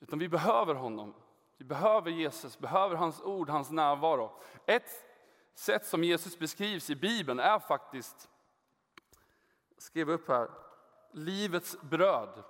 Utan 0.00 0.18
vi 0.18 0.28
behöver 0.28 0.74
honom. 0.74 1.14
Vi 1.56 1.64
behöver 1.64 2.10
Jesus, 2.10 2.58
behöver 2.58 2.96
hans 2.96 3.22
ord, 3.22 3.48
hans 3.48 3.70
närvaro. 3.70 4.40
Ett 4.66 4.90
sätt 5.54 5.86
som 5.86 6.04
Jesus 6.04 6.38
beskrivs 6.38 6.90
i 6.90 6.96
Bibeln 6.96 7.40
är 7.40 7.58
faktiskt, 7.58 8.28
skrev 9.84 10.10
upp 10.10 10.28
här, 10.28 10.50
livets 11.10 11.80
bröd. 11.80 12.42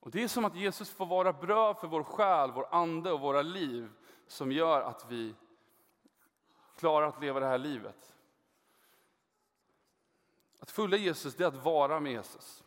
Och 0.00 0.10
Det 0.10 0.22
är 0.22 0.28
som 0.28 0.44
att 0.44 0.56
Jesus 0.56 0.90
får 0.90 1.06
vara 1.06 1.32
bröd 1.32 1.78
för 1.78 1.88
vår 1.88 2.02
själ, 2.02 2.50
vår 2.50 2.68
ande 2.70 3.12
och 3.12 3.20
våra 3.20 3.42
liv 3.42 3.90
som 4.26 4.52
gör 4.52 4.82
att 4.82 5.06
vi 5.08 5.34
klarar 6.76 7.06
att 7.06 7.20
leva 7.20 7.40
det 7.40 7.46
här 7.46 7.58
livet. 7.58 8.14
Att 10.58 10.70
följa 10.70 10.98
Jesus 10.98 11.34
det 11.34 11.44
är 11.44 11.48
att 11.48 11.64
vara 11.64 12.00
med 12.00 12.12
Jesus. 12.12 12.64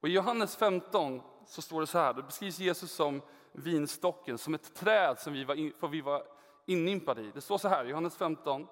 Och 0.00 0.08
I 0.08 0.12
Johannes 0.12 0.56
15 0.56 1.22
så 1.46 1.62
står 1.62 1.80
det 1.80 1.86
så 1.86 1.98
här, 1.98 2.14
det 2.14 2.22
beskrivs 2.22 2.58
Jesus 2.58 2.92
som 2.92 3.22
vinstocken, 3.52 4.38
som 4.38 4.54
ett 4.54 4.74
träd 4.74 5.18
som 5.18 5.32
vi 5.32 5.44
var, 5.44 5.54
in, 5.54 5.72
vi 5.90 6.00
var 6.00 6.26
inimpade 6.66 7.22
i. 7.22 7.30
Det 7.30 7.40
står 7.40 7.58
så 7.58 7.68
här, 7.68 7.84
Johannes 7.84 8.16
15. 8.16 8.66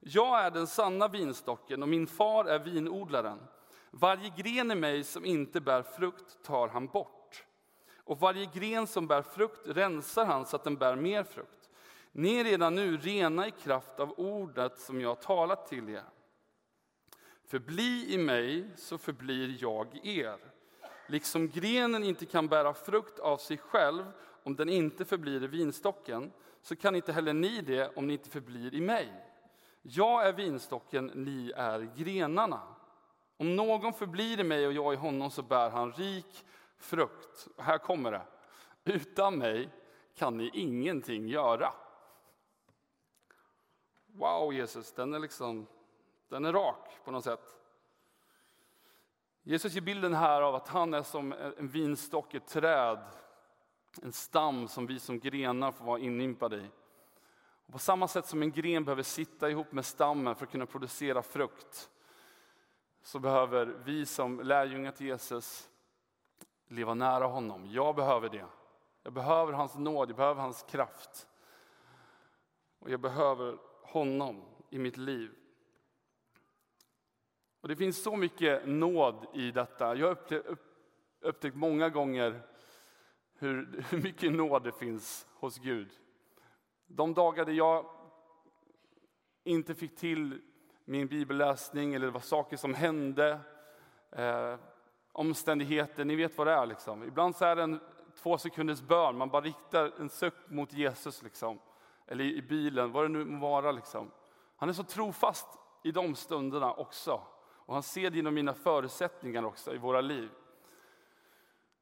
Jag 0.00 0.40
är 0.40 0.50
den 0.50 0.66
sanna 0.66 1.08
vinstocken 1.08 1.82
och 1.82 1.88
min 1.88 2.06
far 2.06 2.44
är 2.44 2.58
vinodlaren. 2.58 3.38
Varje 3.90 4.32
gren 4.36 4.70
i 4.70 4.74
mig 4.74 5.04
som 5.04 5.24
inte 5.24 5.60
bär 5.60 5.82
frukt 5.82 6.42
tar 6.42 6.68
han 6.68 6.86
bort. 6.86 7.44
Och 7.96 8.20
varje 8.20 8.46
gren 8.46 8.86
som 8.86 9.06
bär 9.06 9.22
frukt 9.22 9.60
rensar 9.64 10.24
han 10.24 10.46
så 10.46 10.56
att 10.56 10.64
den 10.64 10.76
bär 10.76 10.96
mer 10.96 11.24
frukt. 11.24 11.70
Ni 12.12 12.40
är 12.40 12.44
redan 12.44 12.74
nu 12.74 12.96
rena 12.96 13.46
i 13.46 13.50
kraft 13.50 14.00
av 14.00 14.12
ordet 14.16 14.78
som 14.78 15.00
jag 15.00 15.08
har 15.08 15.14
talat 15.14 15.66
till 15.66 15.88
er. 15.88 16.04
Förbli 17.46 18.14
i 18.14 18.18
mig 18.18 18.70
så 18.76 18.98
förblir 18.98 19.56
jag 19.60 20.06
er. 20.06 20.36
Liksom 21.06 21.48
grenen 21.48 22.04
inte 22.04 22.26
kan 22.26 22.48
bära 22.48 22.74
frukt 22.74 23.18
av 23.18 23.36
sig 23.36 23.58
själv 23.58 24.04
om 24.42 24.56
den 24.56 24.68
inte 24.68 25.04
förblir 25.04 25.44
i 25.44 25.46
vinstocken, 25.46 26.32
så 26.62 26.76
kan 26.76 26.96
inte 26.96 27.12
heller 27.12 27.32
ni 27.32 27.60
det 27.60 27.96
om 27.96 28.06
ni 28.06 28.12
inte 28.12 28.30
förblir 28.30 28.74
i 28.74 28.80
mig. 28.80 29.27
Jag 29.90 30.26
är 30.28 30.32
vinstocken, 30.32 31.06
ni 31.14 31.52
är 31.56 31.80
grenarna. 31.96 32.60
Om 33.36 33.56
någon 33.56 33.92
förblir 33.92 34.40
i 34.40 34.44
mig 34.44 34.66
och 34.66 34.72
jag 34.72 34.94
i 34.94 34.96
honom 34.96 35.30
så 35.30 35.42
bär 35.42 35.70
han 35.70 35.92
rik 35.92 36.44
frukt. 36.76 37.48
här 37.58 37.78
kommer 37.78 38.12
det. 38.12 38.22
Utan 38.84 39.38
mig 39.38 39.70
kan 40.14 40.36
ni 40.36 40.50
ingenting 40.54 41.28
göra. 41.28 41.72
Wow, 44.06 44.54
Jesus, 44.54 44.92
den 44.92 45.14
är 45.14 45.18
liksom 45.18 45.66
den 46.28 46.44
är 46.44 46.52
rak 46.52 46.90
på 47.04 47.10
något 47.10 47.24
sätt. 47.24 47.56
Jesus 49.42 49.74
ger 49.74 49.80
bilden 49.80 50.14
här 50.14 50.42
av 50.42 50.54
att 50.54 50.68
han 50.68 50.94
är 50.94 51.02
som 51.02 51.32
en 51.32 51.68
vinstock, 51.68 52.34
ett 52.34 52.46
träd, 52.46 53.00
en 54.02 54.12
stam 54.12 54.68
som 54.68 54.86
vi 54.86 54.98
som 54.98 55.20
grenar 55.20 55.72
får 55.72 55.84
vara 55.84 55.98
inimpade 55.98 56.56
i. 56.56 56.70
Och 57.68 57.72
på 57.72 57.78
samma 57.78 58.08
sätt 58.08 58.26
som 58.26 58.42
en 58.42 58.52
gren 58.52 58.84
behöver 58.84 59.02
sitta 59.02 59.50
ihop 59.50 59.72
med 59.72 59.84
stammen 59.84 60.34
för 60.34 60.44
att 60.46 60.52
kunna 60.52 60.66
producera 60.66 61.22
frukt, 61.22 61.90
så 63.02 63.18
behöver 63.18 63.66
vi 63.66 64.06
som 64.06 64.40
lärjungar 64.40 64.92
till 64.92 65.06
Jesus 65.06 65.70
leva 66.68 66.94
nära 66.94 67.26
honom. 67.26 67.66
Jag 67.66 67.96
behöver 67.96 68.28
det. 68.28 68.46
Jag 69.02 69.12
behöver 69.12 69.52
hans 69.52 69.74
nåd, 69.74 70.08
jag 70.08 70.16
behöver 70.16 70.40
hans 70.40 70.62
kraft. 70.62 71.28
Och 72.78 72.90
jag 72.90 73.00
behöver 73.00 73.58
honom 73.82 74.44
i 74.70 74.78
mitt 74.78 74.96
liv. 74.96 75.30
Och 77.60 77.68
Det 77.68 77.76
finns 77.76 78.02
så 78.02 78.16
mycket 78.16 78.68
nåd 78.68 79.26
i 79.34 79.50
detta. 79.50 79.96
Jag 79.96 80.06
har 80.06 80.42
upptäckt 81.20 81.56
många 81.56 81.88
gånger 81.88 82.40
hur, 83.34 83.84
hur 83.90 84.02
mycket 84.02 84.32
nåd 84.32 84.64
det 84.64 84.72
finns 84.72 85.26
hos 85.34 85.58
Gud. 85.58 85.90
De 86.88 87.14
dagar 87.14 87.44
där 87.44 87.52
jag 87.52 87.86
inte 89.44 89.74
fick 89.74 89.96
till 89.96 90.40
min 90.84 91.06
bibelläsning 91.06 91.94
eller 91.94 92.06
det 92.06 92.12
var 92.12 92.20
saker 92.20 92.56
som 92.56 92.74
hände, 92.74 93.40
eh, 94.12 94.56
omständigheter, 95.12 96.04
ni 96.04 96.16
vet 96.16 96.38
vad 96.38 96.46
det 96.46 96.52
är. 96.52 96.66
Liksom. 96.66 97.04
Ibland 97.04 97.36
så 97.36 97.44
är 97.44 97.56
det 97.56 97.62
en 97.62 97.80
två 98.22 98.38
sekunders 98.38 98.80
bön, 98.80 99.16
man 99.16 99.28
bara 99.28 99.42
riktar 99.42 99.92
en 100.00 100.08
suck 100.08 100.34
mot 100.48 100.72
Jesus. 100.72 101.22
Liksom. 101.22 101.58
Eller 102.06 102.24
i 102.24 102.42
bilen, 102.42 102.92
vad 102.92 103.04
det 103.04 103.08
nu 103.08 103.24
må 103.24 103.48
vara. 103.48 103.72
Liksom. 103.72 104.10
Han 104.56 104.68
är 104.68 104.72
så 104.72 104.84
trofast 104.84 105.48
i 105.82 105.92
de 105.92 106.14
stunderna 106.14 106.72
också. 106.72 107.22
Och 107.40 107.74
han 107.74 107.82
ser 107.82 108.10
det 108.10 108.16
genom 108.16 108.34
mina 108.34 108.54
förutsättningar 108.54 109.44
också 109.44 109.74
i 109.74 109.78
våra 109.78 110.00
liv. 110.00 110.30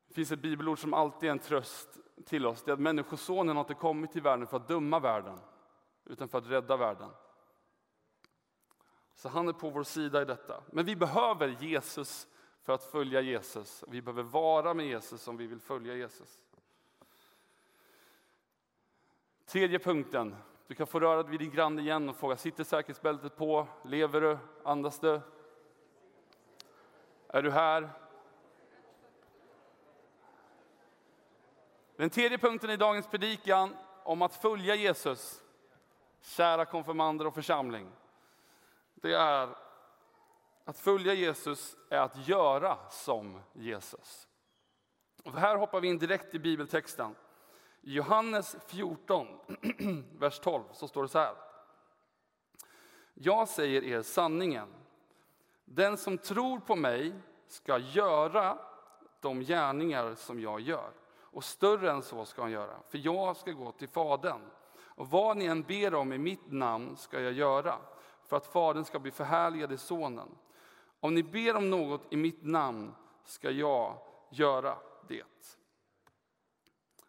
Det 0.08 0.14
finns 0.14 0.32
ett 0.32 0.42
bibelord 0.42 0.78
som 0.78 0.94
alltid 0.94 1.28
är 1.28 1.32
en 1.32 1.38
tröst 1.38 1.88
till 2.26 2.46
oss. 2.46 2.62
Det 2.62 2.70
är 2.70 2.72
att 2.72 2.80
Människosonen 2.80 3.56
har 3.56 3.64
inte 3.64 3.74
kommit 3.74 4.12
till 4.12 4.22
världen 4.22 4.46
för 4.46 4.56
att 4.56 4.68
döma 4.68 4.98
världen, 4.98 5.38
utan 6.04 6.28
för 6.28 6.38
att 6.38 6.46
rädda 6.46 6.76
världen. 6.76 7.10
Så 9.14 9.28
han 9.28 9.48
är 9.48 9.52
på 9.52 9.70
vår 9.70 9.82
sida 9.82 10.22
i 10.22 10.24
detta. 10.24 10.62
Men 10.72 10.84
vi 10.84 10.96
behöver 10.96 11.48
Jesus 11.48 12.28
för 12.62 12.72
att 12.72 12.84
följa 12.84 13.20
Jesus. 13.20 13.84
Vi 13.88 14.02
behöver 14.02 14.22
vara 14.22 14.74
med 14.74 14.86
Jesus 14.86 15.28
om 15.28 15.36
vi 15.36 15.46
vill 15.46 15.60
följa 15.60 15.94
Jesus. 15.94 16.38
Tredje 19.46 19.78
punkten. 19.78 20.36
Du 20.66 20.74
kan 20.74 20.86
få 20.86 21.00
röra 21.00 21.22
dig 21.22 21.30
vid 21.30 21.40
din 21.40 21.50
granne 21.50 21.82
igen 21.82 22.08
och 22.08 22.16
fråga, 22.16 22.36
sitter 22.36 22.64
säkerhetsbältet 22.64 23.36
på? 23.36 23.68
Lever 23.84 24.20
du? 24.20 24.38
Andas 24.64 25.00
du? 25.00 25.20
Är 27.28 27.42
du 27.42 27.50
här? 27.50 27.90
Den 31.96 32.10
tredje 32.10 32.38
punkten 32.38 32.70
i 32.70 32.76
dagens 32.76 33.06
predikan 33.06 33.76
om 34.02 34.22
att 34.22 34.34
följa 34.34 34.74
Jesus, 34.74 35.42
kära 36.20 36.64
konfirmander 36.64 37.26
och 37.26 37.34
församling, 37.34 37.92
det 38.94 39.14
är 39.14 39.48
att 40.64 40.78
följa 40.78 41.14
Jesus 41.14 41.76
är 41.90 41.98
att 41.98 42.28
göra 42.28 42.78
som 42.90 43.40
Jesus. 43.52 44.28
Och 45.24 45.32
här 45.32 45.56
hoppar 45.56 45.80
vi 45.80 45.88
in 45.88 45.98
direkt 45.98 46.34
i 46.34 46.38
bibeltexten. 46.38 47.14
I 47.80 47.94
Johannes 47.94 48.56
14, 48.66 49.26
vers 50.18 50.38
12, 50.38 50.62
så 50.72 50.88
står 50.88 51.02
det 51.02 51.08
så 51.08 51.18
här. 51.18 51.34
Jag 53.14 53.48
säger 53.48 53.84
er 53.84 54.02
sanningen. 54.02 54.74
Den 55.64 55.96
som 55.96 56.18
tror 56.18 56.58
på 56.58 56.76
mig 56.76 57.14
ska 57.46 57.78
göra 57.78 58.58
de 59.20 59.40
gärningar 59.40 60.14
som 60.14 60.40
jag 60.40 60.60
gör. 60.60 60.90
Och 61.36 61.44
större 61.44 61.90
än 61.90 62.02
så 62.02 62.24
ska 62.24 62.42
han 62.42 62.50
göra, 62.50 62.82
för 62.88 62.98
jag 62.98 63.36
ska 63.36 63.52
gå 63.52 63.72
till 63.72 63.88
Fadern. 63.88 64.40
Och 64.78 65.10
vad 65.10 65.36
ni 65.36 65.44
än 65.44 65.62
ber 65.62 65.94
om 65.94 66.12
i 66.12 66.18
mitt 66.18 66.52
namn 66.52 66.96
ska 66.96 67.20
jag 67.20 67.32
göra, 67.32 67.78
för 68.22 68.36
att 68.36 68.46
Fadern 68.46 68.84
ska 68.84 68.98
bli 68.98 69.10
förhärligad 69.10 69.72
i 69.72 69.78
Sonen. 69.78 70.28
Om 71.00 71.14
ni 71.14 71.22
ber 71.22 71.56
om 71.56 71.70
något 71.70 72.12
i 72.12 72.16
mitt 72.16 72.44
namn 72.44 72.94
ska 73.24 73.50
jag 73.50 73.98
göra 74.30 74.78
det. 75.08 75.52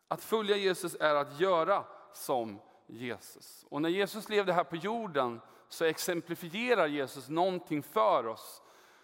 Att 0.07 0.23
följa 0.23 0.57
Jesus 0.57 0.95
är 0.99 1.15
att 1.15 1.39
göra 1.39 1.83
som 2.13 2.59
Jesus. 2.87 3.65
Och 3.69 3.81
när 3.81 3.89
Jesus 3.89 4.29
levde 4.29 4.53
här 4.53 4.63
på 4.63 4.75
jorden 4.75 5.41
så 5.67 5.85
exemplifierar 5.85 6.87
Jesus 6.87 7.29
någonting 7.29 7.83
för 7.83 8.27
oss. 8.27 8.61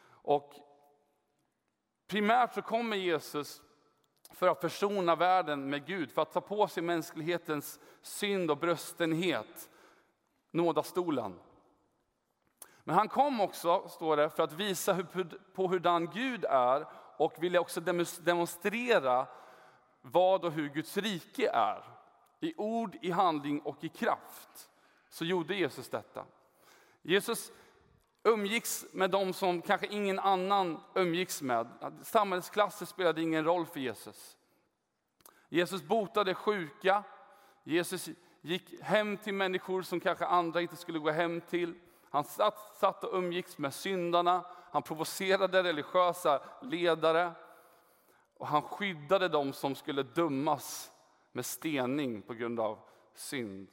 Och 0.10 0.54
primärt 2.08 2.54
så 2.54 2.62
kommer 2.62 2.98
Jesus 2.98 3.62
för 4.34 4.48
att 4.48 4.62
försona 4.62 5.16
världen 5.16 5.70
med 5.70 5.86
Gud, 5.86 6.12
för 6.12 6.22
att 6.22 6.32
ta 6.32 6.42
på 6.42 6.68
sig 6.68 6.84
mänsklighetens 6.84 7.80
synd 8.02 8.52
och 8.52 8.58
bröstenhet, 8.58 9.70
nådastolen. 10.52 11.40
Men 12.84 12.96
han 12.96 13.10
kom 13.10 13.42
också, 13.42 13.88
står 13.90 14.18
det, 14.18 14.30
för 14.30 14.44
att 14.44 14.54
visa 14.54 14.94
hur, 14.94 15.04
på 15.54 15.68
hurdan 15.68 16.10
Gud 16.14 16.46
är 16.46 16.86
och 17.18 17.44
ville 17.44 17.60
också 17.60 17.82
demonstrera 18.24 19.28
vad 20.02 20.46
och 20.46 20.52
hur 20.52 20.70
Guds 20.70 20.98
rike 20.98 21.50
är. 21.50 21.84
I 22.40 22.54
ord, 22.58 22.98
i 23.02 23.12
handling 23.12 23.62
och 23.62 23.84
i 23.84 23.90
kraft 23.90 24.70
så 25.10 25.26
gjorde 25.26 25.56
Jesus 25.56 25.90
detta. 25.90 26.26
Jesus 27.02 27.52
umgicks 28.24 28.86
med 28.92 29.10
dem 29.10 29.34
som 29.34 29.62
kanske 29.62 29.88
ingen 29.88 30.20
annan 30.20 30.80
umgicks 30.96 31.42
med. 31.42 31.94
Samhällsklasser 32.04 32.86
spelade 32.86 33.22
ingen 33.22 33.46
roll 33.46 33.66
för 33.66 33.80
Jesus. 33.80 34.38
Jesus 35.50 35.84
botade 35.84 36.34
sjuka. 36.34 37.04
Jesus 37.64 38.10
gick 38.42 38.82
hem 38.82 39.18
till 39.18 39.34
människor 39.34 39.82
som 39.82 40.00
kanske 40.00 40.26
andra 40.26 40.62
inte 40.62 40.76
skulle 40.76 41.00
gå 41.00 41.12
hem 41.12 41.42
till. 41.42 41.76
Han 42.10 42.24
satt, 42.24 42.78
satt 42.80 43.04
och 43.04 43.18
umgicks 43.18 43.58
med 43.58 43.74
syndarna. 43.74 44.46
Han 44.72 44.82
provocerade 44.82 45.64
religiösa 45.64 46.42
ledare. 46.62 47.32
Och 48.38 48.48
han 48.48 48.62
skyddade 48.62 49.28
dem 49.28 49.54
som 49.54 49.76
skulle 49.76 50.04
dömas 50.04 50.92
med 51.32 51.46
stening 51.46 52.22
på 52.22 52.34
grund 52.34 52.60
av 52.60 52.80
synd. 53.16 53.68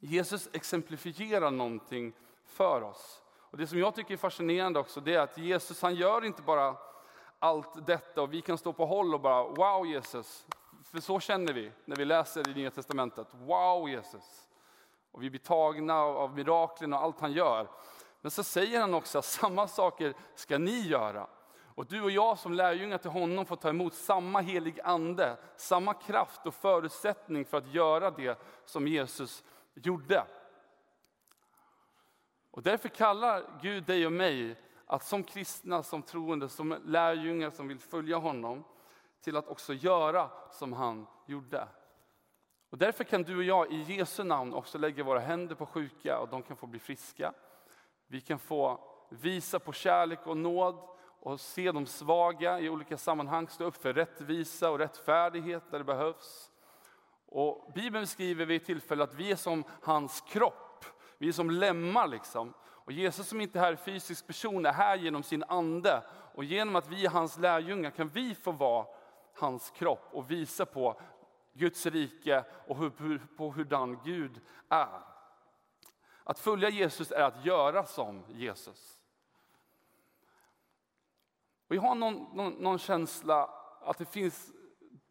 Jesus 0.00 0.48
exemplifierar 0.52 1.50
någonting 1.50 2.12
för 2.44 2.82
oss. 2.82 3.22
Och 3.50 3.58
Det 3.58 3.66
som 3.66 3.78
jag 3.78 3.94
tycker 3.94 4.14
är 4.14 4.18
fascinerande 4.18 4.78
också 4.78 5.00
det 5.00 5.14
är 5.14 5.20
att 5.20 5.38
Jesus 5.38 5.82
han 5.82 5.94
gör 5.94 6.24
inte 6.24 6.42
bara 6.42 6.76
allt 7.38 7.86
detta 7.86 8.22
och 8.22 8.32
vi 8.32 8.40
kan 8.40 8.58
stå 8.58 8.72
på 8.72 8.86
håll 8.86 9.14
och 9.14 9.20
bara 9.20 9.42
wow 9.42 9.86
Jesus. 9.86 10.46
För 10.84 11.00
så 11.00 11.20
känner 11.20 11.52
vi 11.52 11.72
när 11.84 11.96
vi 11.96 12.04
läser 12.04 12.48
i 12.48 12.54
Nya 12.54 12.70
Testamentet. 12.70 13.26
Wow 13.32 13.88
Jesus. 13.88 14.48
Och 15.12 15.22
vi 15.22 15.30
blir 15.30 15.40
tagna 15.40 15.94
av 15.94 16.34
miraklen 16.34 16.92
och 16.92 17.02
allt 17.02 17.20
han 17.20 17.32
gör. 17.32 17.68
Men 18.20 18.30
så 18.30 18.42
säger 18.42 18.80
han 18.80 18.94
också 18.94 19.18
att 19.18 19.24
samma 19.24 19.68
saker 19.68 20.14
ska 20.34 20.58
ni 20.58 20.80
göra. 20.80 21.26
Och 21.74 21.86
du 21.86 22.02
och 22.02 22.10
jag 22.10 22.38
som 22.38 22.52
lärjungar 22.52 22.98
till 22.98 23.10
honom 23.10 23.46
får 23.46 23.56
ta 23.56 23.68
emot 23.68 23.94
samma 23.94 24.40
helig 24.40 24.80
ande, 24.84 25.36
samma 25.56 25.94
kraft 25.94 26.46
och 26.46 26.54
förutsättning 26.54 27.44
för 27.44 27.58
att 27.58 27.74
göra 27.74 28.10
det 28.10 28.38
som 28.64 28.88
Jesus 28.88 29.44
gjorde. 29.74 30.24
Och 32.50 32.62
därför 32.62 32.88
kallar 32.88 33.58
Gud 33.62 33.84
dig 33.84 34.06
och 34.06 34.12
mig 34.12 34.56
att 34.86 35.04
som 35.04 35.24
kristna, 35.24 35.82
som 35.82 36.02
troende, 36.02 36.48
som 36.48 36.76
lärjungar 36.84 37.50
som 37.50 37.68
vill 37.68 37.78
följa 37.78 38.16
honom 38.16 38.64
till 39.20 39.36
att 39.36 39.48
också 39.48 39.74
göra 39.74 40.30
som 40.50 40.72
han 40.72 41.06
gjorde. 41.26 41.68
Och 42.70 42.78
därför 42.78 43.04
kan 43.04 43.22
du 43.22 43.36
och 43.36 43.42
jag 43.42 43.72
i 43.72 43.82
Jesu 43.82 44.24
namn 44.24 44.54
också 44.54 44.78
lägga 44.78 45.04
våra 45.04 45.20
händer 45.20 45.54
på 45.54 45.66
sjuka 45.66 46.18
och 46.18 46.28
de 46.28 46.42
kan 46.42 46.56
få 46.56 46.66
bli 46.66 46.78
friska. 46.78 47.32
Vi 48.06 48.20
kan 48.20 48.38
få 48.38 48.80
visa 49.08 49.58
på 49.58 49.72
kärlek 49.72 50.26
och 50.26 50.36
nåd 50.36 50.88
och 51.20 51.40
se 51.40 51.72
de 51.72 51.86
svaga 51.86 52.60
i 52.60 52.68
olika 52.68 52.96
sammanhang, 52.96 53.48
stå 53.48 53.64
upp 53.64 53.76
för 53.76 53.92
rättvisa 53.92 54.70
och 54.70 54.78
rättfärdighet 54.78 55.70
där 55.70 55.78
det 55.78 55.84
behövs. 55.84 56.50
Och 57.26 57.72
Bibeln 57.74 58.06
skriver 58.06 58.46
vid 58.46 58.60
ett 58.60 58.66
tillfälle 58.66 59.04
att 59.04 59.14
vi 59.14 59.30
är 59.30 59.36
som 59.36 59.64
hans 59.82 60.20
kropp, 60.20 60.67
vi 61.18 61.28
är 61.28 61.32
som 61.32 61.50
lemmar. 61.50 62.06
Liksom. 62.06 62.54
Och 62.64 62.92
Jesus 62.92 63.28
som 63.28 63.40
inte 63.40 63.60
är 63.60 63.76
fysisk 63.76 64.26
person 64.26 64.66
är 64.66 64.72
här 64.72 64.96
genom 64.96 65.22
sin 65.22 65.44
ande. 65.48 66.02
Och 66.34 66.44
genom 66.44 66.76
att 66.76 66.88
vi 66.88 67.06
är 67.06 67.10
hans 67.10 67.38
lärjungar 67.38 67.90
kan 67.90 68.08
vi 68.08 68.34
få 68.34 68.52
vara 68.52 68.86
hans 69.34 69.70
kropp 69.70 70.08
och 70.12 70.30
visa 70.30 70.66
på 70.66 71.00
Guds 71.52 71.86
rike 71.86 72.44
och 72.66 72.76
hur, 72.76 73.26
på 73.36 73.50
hurdan 73.50 74.00
Gud 74.04 74.40
är. 74.68 75.02
Att 76.24 76.38
följa 76.38 76.68
Jesus 76.68 77.10
är 77.10 77.22
att 77.22 77.44
göra 77.44 77.84
som 77.84 78.24
Jesus. 78.28 78.98
Och 81.68 81.76
jag 81.76 81.82
har 81.82 81.94
någon, 81.94 82.14
någon, 82.14 82.52
någon 82.52 82.78
känsla 82.78 83.50
att 83.80 83.98
det 83.98 84.04
finns, 84.04 84.50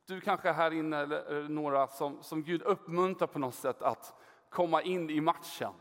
du 0.05 0.21
kanske 0.21 0.51
här 0.51 0.71
inne 0.71 0.97
eller 0.97 1.49
några 1.49 1.87
som, 1.87 2.23
som 2.23 2.43
Gud 2.43 2.61
uppmuntrar 2.61 3.27
på 3.27 3.39
något 3.39 3.55
sätt 3.55 3.81
att 3.81 4.13
komma 4.49 4.81
in 4.81 5.09
i 5.09 5.21
matchen. 5.21 5.73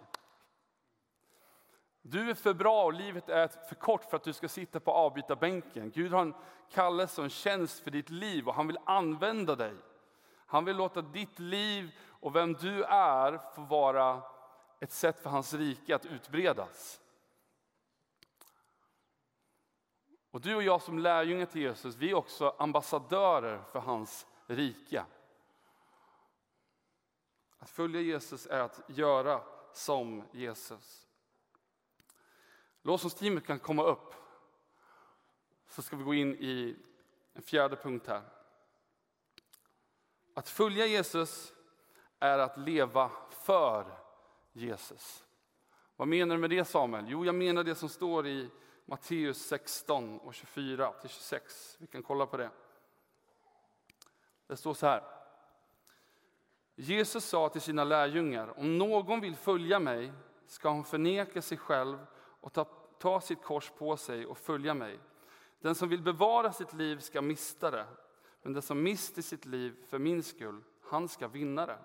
Du 2.08 2.30
är 2.30 2.34
för 2.34 2.54
bra 2.54 2.84
och 2.84 2.92
livet 2.92 3.28
är 3.28 3.48
för 3.48 3.74
kort 3.74 4.04
för 4.04 4.16
att 4.16 4.24
du 4.24 4.32
ska 4.32 4.48
sitta 4.48 4.80
på 4.80 4.92
avbytarbänken. 4.92 5.90
Gud 5.90 6.12
har 6.12 6.22
en 6.22 6.34
kallelse 6.70 7.20
och 7.20 7.24
en 7.24 7.30
tjänst 7.30 7.80
för 7.80 7.90
ditt 7.90 8.10
liv 8.10 8.48
och 8.48 8.54
han 8.54 8.66
vill 8.66 8.78
använda 8.84 9.56
dig. 9.56 9.74
Han 10.46 10.64
vill 10.64 10.76
låta 10.76 11.02
ditt 11.02 11.38
liv 11.38 11.90
och 12.08 12.36
vem 12.36 12.52
du 12.52 12.84
är 12.84 13.54
få 13.54 13.60
vara 13.60 14.22
ett 14.80 14.92
sätt 14.92 15.20
för 15.20 15.30
hans 15.30 15.54
rike 15.54 15.94
att 15.94 16.06
utbredas. 16.06 17.00
Och 20.30 20.40
du 20.40 20.54
och 20.54 20.62
jag 20.62 20.82
som 20.82 20.98
lärjungar 20.98 21.46
till 21.46 21.62
Jesus, 21.62 21.96
vi 21.96 22.10
är 22.10 22.14
också 22.14 22.54
ambassadörer 22.58 23.62
för 23.72 23.80
hans 23.80 24.26
rike. 24.46 25.04
Att 27.58 27.70
följa 27.70 28.00
Jesus 28.00 28.46
är 28.46 28.60
att 28.60 28.80
göra 28.88 29.40
som 29.72 30.22
Jesus. 30.32 31.05
Lovsångsteamet 32.86 33.46
kan 33.46 33.58
komma 33.58 33.82
upp. 33.82 34.14
Så 35.68 35.82
ska 35.82 35.96
vi 35.96 36.04
gå 36.04 36.14
in 36.14 36.34
i 36.34 36.76
en 37.32 37.42
fjärde 37.42 37.76
punkt 37.76 38.06
här. 38.06 38.22
Att 40.34 40.48
följa 40.48 40.86
Jesus 40.86 41.52
är 42.18 42.38
att 42.38 42.58
leva 42.58 43.10
för 43.30 43.98
Jesus. 44.52 45.24
Vad 45.96 46.08
menar 46.08 46.34
du 46.34 46.40
med 46.40 46.50
det 46.50 46.64
Samuel? 46.64 47.04
Jo, 47.08 47.24
jag 47.24 47.34
menar 47.34 47.64
det 47.64 47.74
som 47.74 47.88
står 47.88 48.26
i 48.26 48.50
Matteus 48.84 49.46
16 49.46 50.18
och 50.18 50.34
24 50.34 50.92
till 50.92 51.10
26. 51.10 51.76
Vi 51.80 51.86
kan 51.86 52.02
kolla 52.02 52.26
på 52.26 52.36
det. 52.36 52.50
Det 54.46 54.56
står 54.56 54.74
så 54.74 54.86
här. 54.86 55.02
Jesus 56.74 57.24
sa 57.24 57.48
till 57.48 57.60
sina 57.60 57.84
lärjungar, 57.84 58.58
om 58.58 58.78
någon 58.78 59.20
vill 59.20 59.36
följa 59.36 59.78
mig 59.78 60.12
ska 60.46 60.70
han 60.70 60.84
förneka 60.84 61.42
sig 61.42 61.58
själv 61.58 62.06
och 62.46 62.52
ta, 62.52 62.64
ta 62.98 63.20
sitt 63.20 63.42
kors 63.42 63.72
på 63.78 63.96
sig 63.96 64.26
och 64.26 64.38
följa 64.38 64.74
mig. 64.74 64.98
Den 65.60 65.74
som 65.74 65.88
vill 65.88 66.02
bevara 66.02 66.52
sitt 66.52 66.72
liv 66.72 66.98
ska 66.98 67.22
mista 67.22 67.70
det, 67.70 67.86
men 68.42 68.52
den 68.52 68.62
som 68.62 68.82
mister 68.82 69.22
sitt 69.22 69.46
liv 69.46 69.76
för 69.88 69.98
min 69.98 70.22
skull, 70.22 70.62
han 70.82 71.08
ska 71.08 71.28
vinna 71.28 71.66
det. 71.66 71.78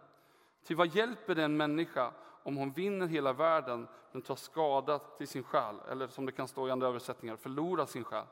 Till 0.63 0.75
vad 0.75 0.95
hjälper 0.95 1.35
det 1.35 1.43
en 1.43 1.57
människa 1.57 2.13
om 2.43 2.57
hon 2.57 2.71
vinner 2.71 3.07
hela 3.07 3.33
världen 3.33 3.87
men 4.11 4.21
tar 4.21 4.35
skada 4.35 4.99
till 4.99 5.27
sin 5.27 5.43
själ, 5.43 5.79
eller 5.89 6.07
som 6.07 6.25
det 6.25 6.31
kan 6.31 6.47
stå 6.47 6.67
i 6.67 6.71
andra 6.71 6.87
översättningar, 6.87 7.35
förlorar 7.35 7.85
sin 7.85 8.03
själ? 8.03 8.25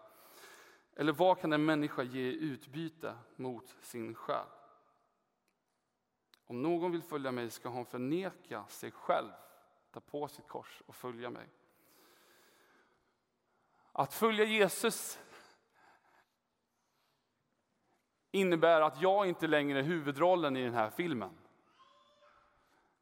Eller 0.96 1.14
vad 1.14 1.40
kan 1.40 1.54
en 1.54 1.66
människa 1.66 2.04
ge 2.04 2.22
i 2.22 2.44
utbyte 2.44 3.16
mot 3.36 3.76
sin 3.82 4.16
själ? 4.16 4.46
Om 6.46 6.62
någon 6.62 6.92
vill 6.92 7.04
följa 7.04 7.32
mig 7.32 7.50
ska 7.50 7.70
hon 7.70 7.86
förneka 7.86 8.66
sig 8.68 8.92
själv, 8.92 9.32
ta 9.92 10.00
på 10.00 10.28
sitt 10.28 10.48
kors 10.48 10.82
och 10.86 10.96
följa 10.96 11.30
mig. 11.30 11.48
Att 14.00 14.14
följa 14.14 14.46
Jesus 14.46 15.20
innebär 18.32 18.82
att 18.82 19.02
jag 19.02 19.28
inte 19.28 19.48
längre 19.48 19.80
är 19.80 19.84
huvudrollen 19.84 20.58
i 20.58 20.64
den 20.64 20.74
här 20.74 20.90
filmen. 20.90 21.38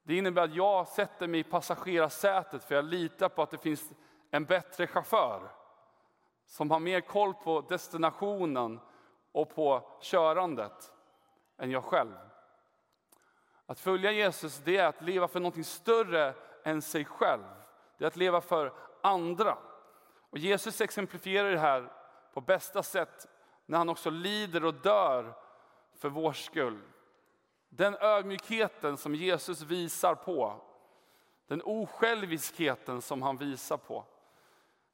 Det 0.03 0.15
innebär 0.17 0.43
att 0.43 0.55
jag 0.55 0.87
sätter 0.87 1.27
mig 1.27 1.39
i 1.39 1.43
passagerarsätet 1.43 2.63
för 2.63 2.75
jag 2.75 2.85
litar 2.85 3.29
på 3.29 3.41
att 3.41 3.51
det 3.51 3.57
finns 3.57 3.91
en 4.31 4.45
bättre 4.45 4.87
chaufför 4.87 5.51
som 6.45 6.71
har 6.71 6.79
mer 6.79 7.01
koll 7.01 7.33
på 7.33 7.61
destinationen 7.61 8.79
och 9.31 9.55
på 9.55 9.97
körandet 10.01 10.93
än 11.57 11.71
jag 11.71 11.83
själv. 11.83 12.17
Att 13.65 13.79
följa 13.79 14.11
Jesus 14.11 14.61
det 14.65 14.77
är 14.77 14.87
att 14.87 15.01
leva 15.01 15.27
för 15.27 15.39
något 15.39 15.65
större 15.65 16.33
än 16.63 16.81
sig 16.81 17.05
själv. 17.05 17.43
Det 17.97 18.03
är 18.03 18.07
att 18.07 18.15
leva 18.15 18.41
för 18.41 18.73
andra. 19.01 19.57
Och 20.29 20.37
Jesus 20.37 20.81
exemplifierar 20.81 21.51
det 21.51 21.59
här 21.59 21.91
på 22.33 22.41
bästa 22.41 22.83
sätt 22.83 23.27
när 23.65 23.77
han 23.77 23.89
också 23.89 24.09
lider 24.09 24.65
och 24.65 24.73
dör 24.73 25.33
för 25.93 26.09
vår 26.09 26.33
skull. 26.33 26.81
Den 27.69 27.95
ödmjukheten 27.99 28.97
som 28.97 29.15
Jesus 29.15 29.61
visar 29.61 30.15
på, 30.15 30.61
Den 31.47 31.61
osjälviskheten 31.61 33.01
som 33.01 33.21
han 33.21 33.37
visar 33.37 33.77
på 33.77 34.05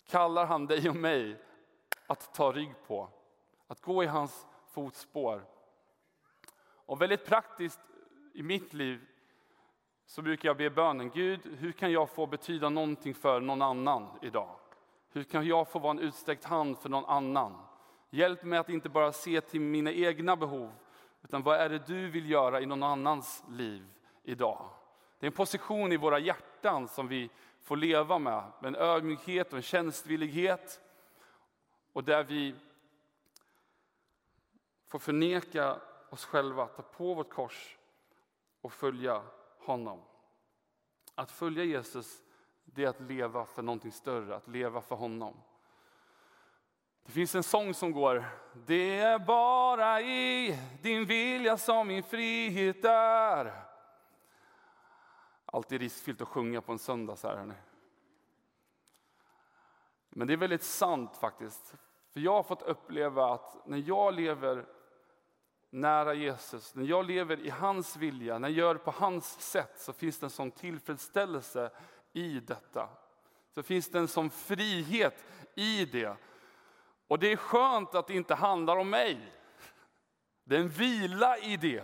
kallar 0.06 0.46
han 0.46 0.68
dig 0.68 0.90
och 0.90 0.96
mig 0.96 1.42
att 2.08 2.34
ta 2.34 2.52
rygg 2.52 2.76
på, 2.88 3.10
att 3.68 3.82
gå 3.82 4.04
i 4.04 4.08
hans 4.08 4.48
fotspår. 4.68 5.46
Och 6.86 7.02
väldigt 7.02 7.26
praktiskt 7.26 7.80
i 8.34 8.44
mitt 8.44 8.74
liv 8.74 9.08
så 10.06 10.22
brukar 10.22 10.50
jag 10.50 10.58
be 10.58 10.70
bönen, 10.70 11.10
Gud, 11.10 11.58
hur 11.60 11.72
kan 11.72 11.92
jag 11.92 12.10
få 12.10 12.26
betyda 12.26 12.70
någonting 12.70 13.14
för 13.14 13.40
någon 13.40 13.62
annan 13.62 14.08
idag? 14.22 14.56
Hur 15.16 15.24
kan 15.24 15.46
jag 15.46 15.68
få 15.68 15.80
vara 15.80 15.92
en 15.92 16.00
utsträckt 16.00 16.44
hand 16.44 16.78
för 16.78 16.90
någon 16.90 17.06
annan? 17.06 17.66
Hjälp 18.10 18.44
mig 18.44 18.60
att 18.60 18.70
inte 18.70 18.90
bara 18.90 19.12
se 19.12 19.42
till 19.42 19.62
mina 19.62 19.92
egna 19.92 20.36
behov, 20.36 20.72
utan 21.24 21.44
vad 21.44 21.58
är 21.58 21.70
det 21.70 21.88
du 21.88 22.10
vill 22.10 22.30
göra 22.30 22.62
i 22.62 22.66
någon 22.66 22.84
annans 22.84 23.44
liv 23.50 23.86
idag? 24.24 24.70
Det 25.20 25.26
är 25.26 25.28
en 25.28 25.36
position 25.36 25.92
i 25.92 25.98
våra 25.98 26.20
hjärtan 26.20 26.88
som 26.88 27.08
vi 27.08 27.30
får 27.62 27.78
leva 27.78 28.20
med, 28.20 28.44
med 28.62 28.68
en 28.68 28.76
ödmjukhet 28.76 29.52
och 29.52 29.58
en 29.58 29.64
tjänstvillighet. 29.64 30.82
Och 31.94 32.04
där 32.04 32.24
vi 32.24 32.56
får 34.88 35.00
förneka 35.00 35.80
oss 36.10 36.26
själva, 36.26 36.68
ta 36.68 36.82
på 36.82 37.14
vårt 37.14 37.30
kors 37.30 37.78
och 38.62 38.74
följa 38.74 39.22
honom. 39.60 40.02
Att 41.16 41.32
följa 41.32 41.64
Jesus, 41.64 42.24
det 42.76 42.84
är 42.84 42.90
att 42.90 43.02
leva 43.02 43.46
för 43.46 43.62
någonting 43.62 43.92
större, 43.92 44.36
att 44.36 44.48
leva 44.48 44.82
för 44.82 44.96
honom. 44.96 45.34
Det 47.06 47.12
finns 47.12 47.36
en 47.36 47.44
sång 47.44 47.74
som 47.74 47.92
går. 47.92 48.26
Det 48.66 49.00
är 49.00 49.20
bara 49.20 50.02
i 50.02 50.60
din 50.82 51.06
vilja 51.06 51.58
som 51.58 51.88
min 51.88 52.04
frihet 52.04 52.86
är. 52.86 53.64
Alltid 55.46 55.82
riskfyllt 55.82 56.22
att 56.22 56.28
sjunga 56.28 56.62
på 56.62 56.72
en 56.72 56.80
söndag 56.80 57.16
så 57.16 57.28
här. 57.28 57.54
Men 60.10 60.28
det 60.28 60.34
är 60.34 60.38
väldigt 60.38 60.64
sant 60.64 61.18
faktiskt. 61.18 61.76
För 62.14 62.20
jag 62.20 62.34
har 62.34 62.44
fått 62.44 62.62
uppleva 62.62 63.34
att 63.34 63.68
när 63.68 63.78
jag 63.78 64.14
lever 64.14 64.66
nära 65.70 66.14
Jesus, 66.14 66.76
när 66.76 66.86
jag 66.86 67.06
lever 67.06 67.40
i 67.40 67.50
hans 67.50 67.96
vilja, 67.96 68.40
när 68.40 68.50
jag 68.50 68.58
gör 68.58 68.76
på 68.76 68.92
hans 68.92 69.42
sätt 69.42 69.74
så 69.80 69.94
finns 69.94 70.20
det 70.20 70.26
en 70.26 70.30
sån 70.30 70.52
tillfredsställelse 70.52 71.72
i 72.14 72.40
detta. 72.40 72.90
Så 73.54 73.64
finns 73.64 73.90
det 73.90 74.00
en 74.00 74.08
sån 74.08 74.30
frihet 74.30 75.26
i 75.56 75.86
det. 75.86 76.18
Och 77.08 77.20
det 77.20 77.32
är 77.32 77.36
skönt 77.36 77.96
att 77.96 78.08
det 78.08 78.14
inte 78.14 78.36
handlar 78.36 78.78
om 78.78 78.90
mig. 78.90 79.32
Det 80.44 80.56
är 80.56 80.60
en 80.60 80.70
vila 80.70 81.38
i 81.38 81.58
det. 81.58 81.84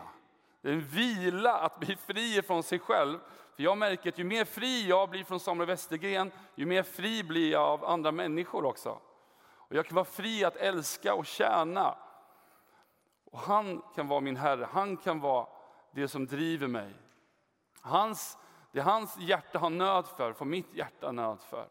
Det 0.62 0.70
är 0.70 0.74
en 0.74 0.88
vila 0.88 1.54
att 1.54 1.80
bli 1.80 1.96
fri 1.96 2.42
från 2.42 2.64
sig 2.64 2.80
själv. 2.80 3.20
För 3.56 3.64
jag 3.64 3.78
märker 3.78 4.10
att 4.10 4.18
ju 4.18 4.24
mer 4.24 4.46
fri 4.46 4.88
jag 4.88 5.10
blir 5.10 5.24
från 5.24 5.40
Samuel 5.40 5.68
Westergren, 5.68 6.32
ju 6.56 6.66
mer 6.66 6.84
fri 6.84 7.24
blir 7.24 7.52
jag 7.52 7.62
av 7.62 7.86
andra 7.86 8.12
människor 8.12 8.66
också. 8.66 9.00
Och 9.70 9.76
jag 9.76 9.86
kan 9.86 9.96
vara 9.96 10.06
fri 10.06 10.44
att 10.44 10.56
älska 10.56 11.14
och 11.14 11.26
tjäna. 11.26 11.96
Och 13.32 13.40
han 13.40 13.82
kan 13.96 14.08
vara 14.08 14.20
min 14.20 14.38
Herre, 14.38 14.68
han 14.72 14.98
kan 14.98 15.20
vara 15.20 15.48
det 15.92 16.08
som 16.08 16.26
driver 16.26 16.68
mig. 16.68 16.94
Hans, 17.82 18.38
det 18.72 18.82
hans 18.82 19.18
hjärta 19.18 19.60
har 19.60 19.70
nöd 19.70 20.08
för, 20.08 20.34
får 20.34 20.46
mitt 20.46 20.74
hjärta 20.74 21.12
nöd 21.12 21.42
för. 21.42 21.70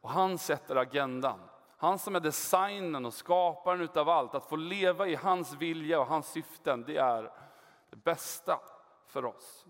Och 0.00 0.10
han 0.10 0.38
sätter 0.38 0.76
agendan. 0.76 1.40
Han 1.76 1.98
som 1.98 2.16
är 2.16 2.20
designen 2.20 3.06
och 3.06 3.14
skaparen 3.14 3.80
utav 3.80 4.08
allt, 4.08 4.34
att 4.34 4.46
få 4.46 4.56
leva 4.56 5.06
i 5.06 5.14
hans 5.14 5.52
vilja 5.52 6.00
och 6.00 6.06
hans 6.06 6.26
syften, 6.26 6.84
det 6.86 6.96
är 6.96 7.32
det 7.90 7.96
bästa 7.96 8.60
för 9.06 9.24
oss. 9.24 9.66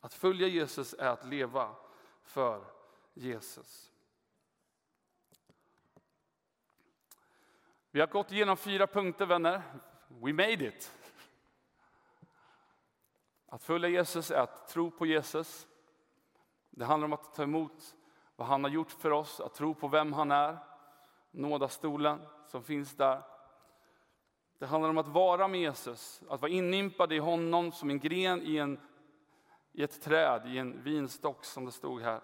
Att 0.00 0.14
följa 0.14 0.46
Jesus 0.46 0.94
är 0.94 1.08
att 1.08 1.24
leva 1.24 1.76
för 2.22 2.64
Jesus. 3.14 3.92
Vi 7.90 8.00
har 8.00 8.06
gått 8.06 8.32
igenom 8.32 8.56
fyra 8.56 8.86
punkter 8.86 9.26
vänner. 9.26 9.62
We 10.08 10.32
made 10.32 10.64
it. 10.66 10.92
Att 13.54 13.62
följa 13.62 13.88
Jesus 13.88 14.30
är 14.30 14.40
att 14.40 14.68
tro 14.68 14.90
på 14.90 15.06
Jesus. 15.06 15.66
Det 16.70 16.84
handlar 16.84 17.04
om 17.04 17.12
att 17.12 17.34
ta 17.34 17.42
emot 17.42 17.94
vad 18.36 18.48
han 18.48 18.64
har 18.64 18.70
gjort 18.70 18.90
för 18.90 19.10
oss, 19.10 19.40
att 19.40 19.54
tro 19.54 19.74
på 19.74 19.88
vem 19.88 20.12
han 20.12 20.30
är. 20.30 20.58
Nådastolen 21.30 22.20
som 22.46 22.62
finns 22.62 22.96
där. 22.96 23.22
Det 24.58 24.66
handlar 24.66 24.90
om 24.90 24.98
att 24.98 25.08
vara 25.08 25.48
med 25.48 25.60
Jesus, 25.60 26.22
att 26.28 26.42
vara 26.42 26.52
inympad 26.52 27.12
i 27.12 27.18
honom 27.18 27.72
som 27.72 27.90
en 27.90 27.98
gren 27.98 28.42
i, 28.42 28.56
en, 28.56 28.80
i 29.72 29.82
ett 29.82 30.02
träd, 30.02 30.42
i 30.46 30.58
en 30.58 30.82
vinstock 30.82 31.44
som 31.44 31.64
det 31.64 31.72
stod 31.72 32.00
här. 32.02 32.20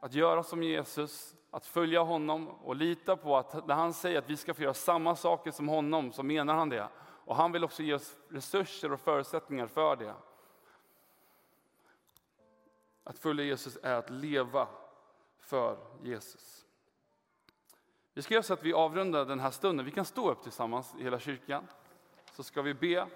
Att 0.00 0.14
göra 0.14 0.42
som 0.42 0.62
Jesus, 0.62 1.34
att 1.50 1.66
följa 1.66 2.00
honom 2.00 2.48
och 2.48 2.76
lita 2.76 3.16
på 3.16 3.36
att 3.36 3.66
när 3.66 3.74
han 3.74 3.92
säger 3.92 4.18
att 4.18 4.30
vi 4.30 4.36
ska 4.36 4.54
få 4.54 4.62
göra 4.62 4.74
samma 4.74 5.16
saker 5.16 5.50
som 5.50 5.68
honom 5.68 6.12
så 6.12 6.22
menar 6.22 6.54
han 6.54 6.68
det. 6.68 6.88
Och 7.00 7.36
han 7.36 7.52
vill 7.52 7.64
också 7.64 7.82
ge 7.82 7.94
oss 7.94 8.16
resurser 8.28 8.92
och 8.92 9.00
förutsättningar 9.00 9.66
för 9.66 9.96
det. 9.96 10.14
Att 13.08 13.18
följa 13.18 13.44
Jesus 13.44 13.78
är 13.82 13.94
att 13.94 14.10
leva 14.10 14.68
för 15.38 15.78
Jesus. 16.02 16.66
Vi 18.14 18.22
ska 18.22 18.34
göra 18.34 18.42
så 18.42 18.52
att 18.52 18.62
vi 18.62 18.72
avrundar 18.72 19.24
den 19.24 19.40
här 19.40 19.50
stunden. 19.50 19.86
Vi 19.86 19.92
kan 19.92 20.04
stå 20.04 20.30
upp 20.30 20.42
tillsammans 20.42 20.94
i 20.98 21.02
hela 21.02 21.18
kyrkan. 21.18 21.66
Så 22.32 22.42
ska 22.42 22.62
vi 22.62 22.74
be. 22.74 23.06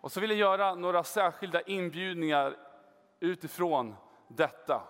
Och 0.00 0.12
så 0.12 0.20
vill 0.20 0.30
jag 0.30 0.38
göra 0.38 0.74
några 0.74 1.04
särskilda 1.04 1.62
inbjudningar 1.62 2.56
utifrån 3.20 3.94
detta. 4.28 4.82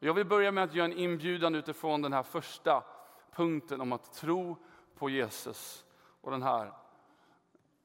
Jag 0.00 0.14
vill 0.14 0.26
börja 0.26 0.52
med 0.52 0.64
att 0.64 0.74
göra 0.74 0.84
en 0.84 0.92
inbjudan 0.92 1.54
utifrån 1.54 2.02
den 2.02 2.12
här 2.12 2.22
första 2.22 2.84
punkten 3.32 3.80
om 3.80 3.92
att 3.92 4.12
tro 4.12 4.56
på 4.94 5.10
Jesus 5.10 5.84
och 6.20 6.30
den 6.30 6.42
här 6.42 6.72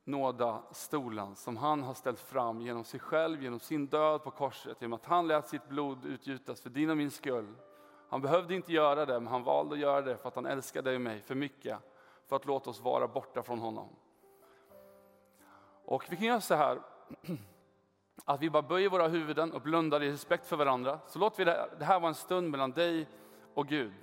nådastolen 0.03 1.35
som 1.35 1.57
han 1.57 1.83
har 1.83 1.93
ställt 1.93 2.19
fram 2.19 2.61
genom 2.61 2.83
sig 2.83 2.99
själv, 2.99 3.43
genom 3.43 3.59
sin 3.59 3.87
död 3.87 4.23
på 4.23 4.31
korset, 4.31 4.81
genom 4.81 4.93
att 4.93 5.05
han 5.05 5.27
lät 5.27 5.47
sitt 5.47 5.69
blod 5.69 6.05
utgjutas 6.05 6.61
för 6.61 6.69
din 6.69 6.89
och 6.89 6.97
min 6.97 7.11
skull. 7.11 7.55
Han 8.09 8.21
behövde 8.21 8.55
inte 8.55 8.73
göra 8.73 9.05
det, 9.05 9.19
men 9.19 9.27
han 9.27 9.43
valde 9.43 9.73
att 9.73 9.81
göra 9.81 10.01
det 10.01 10.17
för 10.17 10.27
att 10.27 10.35
han 10.35 10.45
älskade 10.45 10.89
dig 10.89 10.95
och 10.95 11.01
mig 11.01 11.21
för 11.21 11.35
mycket, 11.35 11.77
för 12.27 12.35
att 12.35 12.45
låta 12.45 12.69
oss 12.69 12.81
vara 12.81 13.07
borta 13.07 13.43
från 13.43 13.59
honom. 13.59 13.89
Och 15.85 16.05
vi 16.09 16.15
kan 16.15 16.25
göra 16.25 16.41
så 16.41 16.55
här, 16.55 16.79
att 18.25 18.41
vi 18.41 18.49
bara 18.49 18.61
böjer 18.61 18.89
våra 18.89 19.07
huvuden 19.07 19.51
och 19.51 19.61
blundar 19.61 20.03
i 20.03 20.11
respekt 20.11 20.47
för 20.47 20.55
varandra. 20.55 20.99
Så 21.07 21.19
låt 21.19 21.39
vi 21.39 21.43
det 21.43 21.85
här 21.85 21.99
vara 21.99 22.09
en 22.09 22.15
stund 22.15 22.49
mellan 22.49 22.71
dig 22.71 23.07
och 23.53 23.67
Gud. 23.67 23.93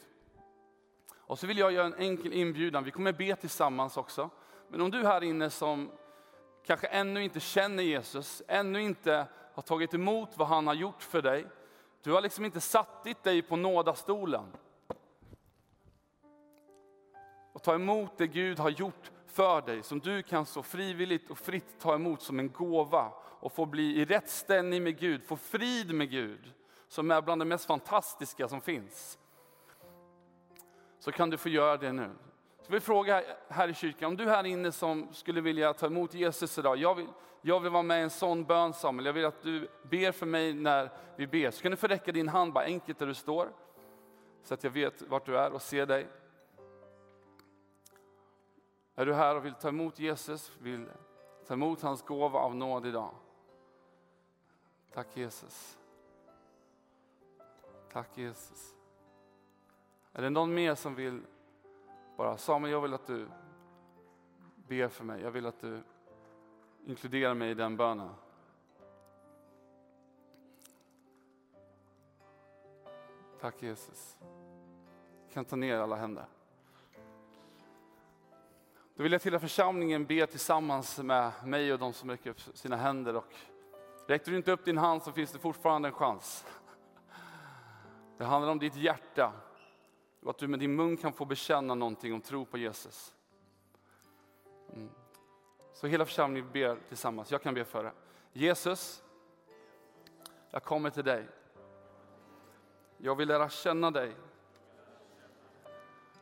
Och 1.12 1.38
så 1.38 1.46
vill 1.46 1.59
jag 1.59 1.73
göra 1.73 1.87
en 1.87 1.94
enkel 1.94 2.33
inbjudan, 2.33 2.85
vi 2.85 2.90
kommer 2.90 3.12
be 3.12 3.37
tillsammans 3.37 3.96
också. 3.96 4.31
Men 4.68 4.81
om 4.81 4.90
du 4.90 5.07
här 5.07 5.23
inne 5.23 5.51
som 5.51 5.90
kanske 6.66 6.87
ännu 6.87 7.25
inte 7.25 7.40
känner 7.40 7.83
Jesus, 7.83 8.42
ännu 8.49 8.83
inte 8.83 9.27
har 9.55 9.62
tagit 9.62 9.94
emot 9.94 10.29
vad 10.37 10.49
han 10.49 10.66
har 10.66 10.75
gjort 10.75 11.03
för 11.03 11.23
dig. 11.23 11.46
Du 12.03 12.12
har 12.12 12.20
liksom 12.20 12.44
inte 12.44 12.61
satt 12.61 13.05
dig 13.23 13.42
på 13.42 13.57
nådastolen. 13.57 14.57
Och 17.53 17.62
ta 17.62 17.75
emot 17.75 18.18
det 18.18 18.27
Gud 18.27 18.59
har 18.59 18.70
gjort 18.70 19.11
för 19.31 19.62
dig, 19.62 19.83
som 19.83 20.01
du 20.01 20.23
kan 20.23 20.47
så 20.47 20.62
frivilligt 20.62 21.31
och 21.31 21.38
fritt 21.38 21.79
ta 21.79 21.95
emot 21.95 22.23
som 22.23 22.38
en 22.38 22.53
gåva 22.53 23.12
och 23.40 23.53
få 23.53 23.66
bli 23.66 24.01
i 24.01 24.05
rätt 24.05 24.31
ställning 24.31 24.83
med 24.83 24.99
Gud, 24.99 25.25
få 25.25 25.37
frid 25.37 25.95
med 25.95 26.11
Gud, 26.11 26.53
som 26.88 27.11
är 27.11 27.23
bland 27.23 27.40
det 27.40 27.45
mest 27.45 27.66
fantastiska 27.66 28.49
som 28.49 28.61
finns. 28.61 29.19
Så 30.99 31.12
kan 31.12 31.31
du 31.31 31.37
få 31.37 31.49
göra 31.49 31.77
det 31.77 31.93
nu. 31.93 32.11
Så 32.62 32.73
vi 32.73 32.81
frågar 32.81 33.25
här 33.49 33.69
i 33.69 33.75
kyrkan, 33.75 34.09
om 34.09 34.16
du 34.16 34.29
här 34.29 34.47
inne 34.47 34.73
som 34.73 35.09
skulle 35.12 35.40
vilja 35.40 35.73
ta 35.73 35.87
emot 35.87 36.14
Jesus 36.14 36.59
idag, 36.59 36.77
jag 36.77 36.95
vill, 36.95 37.07
jag 37.43 37.61
vill 37.61 37.73
vara 37.73 37.83
med 37.83 38.01
i 38.01 38.03
en 38.03 38.11
sån 38.11 38.45
bön 38.45 38.73
Samuel, 38.73 39.07
jag 39.07 39.12
vill 39.12 39.25
att 39.25 39.43
du 39.43 39.69
ber 39.83 40.12
för 40.12 40.27
mig 40.27 40.55
när 40.55 40.90
vi 41.16 41.27
ber. 41.27 41.51
Så 41.51 41.62
kan 41.62 41.71
du 41.71 41.77
få 41.77 41.87
räcka 41.87 42.12
din 42.12 42.29
hand 42.29 42.53
bara 42.53 42.64
enkelt 42.64 42.99
där 42.99 43.07
du 43.07 43.14
står, 43.14 43.49
så 44.43 44.55
att 44.55 44.64
jag 44.64 44.71
vet 44.71 45.03
vart 45.03 45.27
du 45.27 45.38
är 45.38 45.53
och 45.53 45.62
ser 45.62 45.87
dig. 45.87 46.07
Är 49.01 49.07
du 49.07 49.15
här 49.15 49.37
och 49.37 49.45
vill 49.45 49.55
ta 49.55 49.69
emot 49.69 49.99
Jesus, 49.99 50.53
vill 50.59 50.89
ta 51.47 51.55
emot 51.55 51.83
hans 51.83 52.03
gåva 52.03 52.39
av 52.39 52.57
nåd 52.57 52.87
idag? 52.87 53.15
Tack 54.93 55.17
Jesus. 55.17 55.79
Tack 57.93 58.19
Jesus. 58.19 58.75
Är 60.13 60.23
det 60.23 60.31
någon 60.31 60.55
mer 60.55 60.75
som 60.75 60.95
vill 60.95 61.23
bara 62.17 62.37
Samuel, 62.37 62.73
jag 62.73 62.81
vill 62.81 62.95
att 62.95 63.07
du 63.07 63.29
ber 64.69 64.89
för 64.89 65.05
mig. 65.05 65.23
Jag 65.23 65.31
vill 65.31 65.47
att 65.47 65.61
du 65.61 65.83
inkluderar 66.87 67.35
mig 67.35 67.51
i 67.51 67.55
den 67.55 67.77
bönen. 67.77 68.11
Tack 73.41 73.63
Jesus. 73.63 74.19
kan 75.33 75.45
ta 75.45 75.57
ner 75.57 75.79
alla 75.79 75.97
händer. 75.97 76.39
Då 79.01 79.03
vill 79.03 79.13
jag 79.13 79.23
till 79.23 79.39
församlingen 79.39 80.05
be 80.07 80.27
tillsammans 80.27 80.99
med 80.99 81.33
mig 81.45 81.73
och 81.73 81.79
de 81.79 81.93
som 81.93 82.11
räcker 82.11 82.31
upp 82.31 82.41
sina 82.41 82.77
händer. 82.77 83.17
Och 83.17 83.35
räcker 84.07 84.31
du 84.31 84.37
inte 84.37 84.53
upp 84.53 84.65
din 84.65 84.79
hand 84.79 85.03
så 85.03 85.13
finns 85.13 85.33
det 85.33 85.39
fortfarande 85.39 85.89
en 85.89 85.95
chans. 85.95 86.47
Det 88.19 88.25
handlar 88.25 88.53
om 88.53 88.59
ditt 88.59 88.77
hjärta 88.77 89.33
och 90.23 90.31
att 90.31 90.39
du 90.39 90.49
med 90.49 90.59
din 90.59 90.77
mun 90.77 90.97
kan 90.97 91.13
få 91.13 91.25
bekänna 91.25 91.75
någonting 91.75 92.15
om 92.15 92.21
tro 92.21 92.45
på 92.45 92.59
Jesus. 92.59 93.15
Mm. 94.73 94.91
Så 95.75 95.87
hela 95.87 96.05
församlingen 96.05 96.51
ber 96.53 96.79
tillsammans. 96.89 97.31
Jag 97.31 97.43
kan 97.43 97.55
be 97.55 97.65
för 97.65 97.85
det. 97.85 97.93
Jesus, 98.33 99.03
jag 100.51 100.65
kommer 100.65 100.91
till 100.91 101.05
dig. 101.05 101.29
Jag 102.97 103.15
vill 103.15 103.29
lära 103.29 103.49
känna 103.49 103.91
dig. 103.91 104.13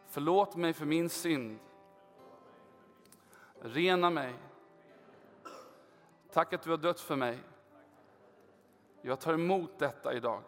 Förlåt 0.09 0.57
mig 0.57 0.73
för 0.73 0.87
min 0.87 1.09
synd. 1.09 1.59
Rena 3.61 4.11
mig. 4.11 4.35
Tack 6.33 6.53
att 6.53 6.63
du 6.63 6.71
har 6.71 6.77
dött 6.77 7.01
för 7.01 7.17
mig. 7.17 7.39
Jag 9.03 9.21
tar 9.21 9.35
emot 9.35 9.79
detta 9.79 10.15
idag. 10.15 10.43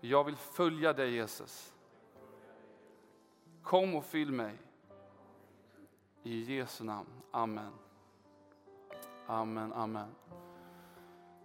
Jag 0.00 0.24
vill 0.24 0.36
följa 0.36 0.92
dig 0.92 1.14
Jesus. 1.14 1.74
Kom 3.62 3.94
och 3.94 4.04
fyll 4.04 4.32
mig. 4.32 4.58
I 6.22 6.56
Jesu 6.56 6.84
namn. 6.84 7.08
Amen. 7.30 7.72
Amen, 9.26 9.72
amen. 9.72 10.14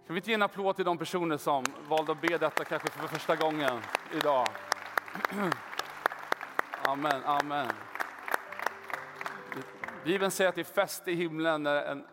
Kan 0.06 0.14
vi 0.14 0.16
inte 0.16 0.30
ge 0.30 0.34
en 0.34 0.42
applåd 0.42 0.76
till 0.76 0.84
de 0.84 0.98
personer 0.98 1.36
som 1.36 1.64
valde 1.88 2.12
att 2.12 2.20
be 2.20 2.38
detta 2.38 2.64
kanske 2.64 2.90
för 2.90 3.08
första 3.08 3.36
gången 3.36 3.80
idag? 4.12 4.46
Amen, 6.84 7.24
amen. 7.24 7.68
Bibeln 10.08 10.30
säger 10.30 10.48
att 10.48 10.54
det 10.54 10.60
är 10.60 10.64
fest 10.64 11.08
i 11.08 11.14
himlen 11.14 11.62
när 11.62 11.82
en, 11.82 12.04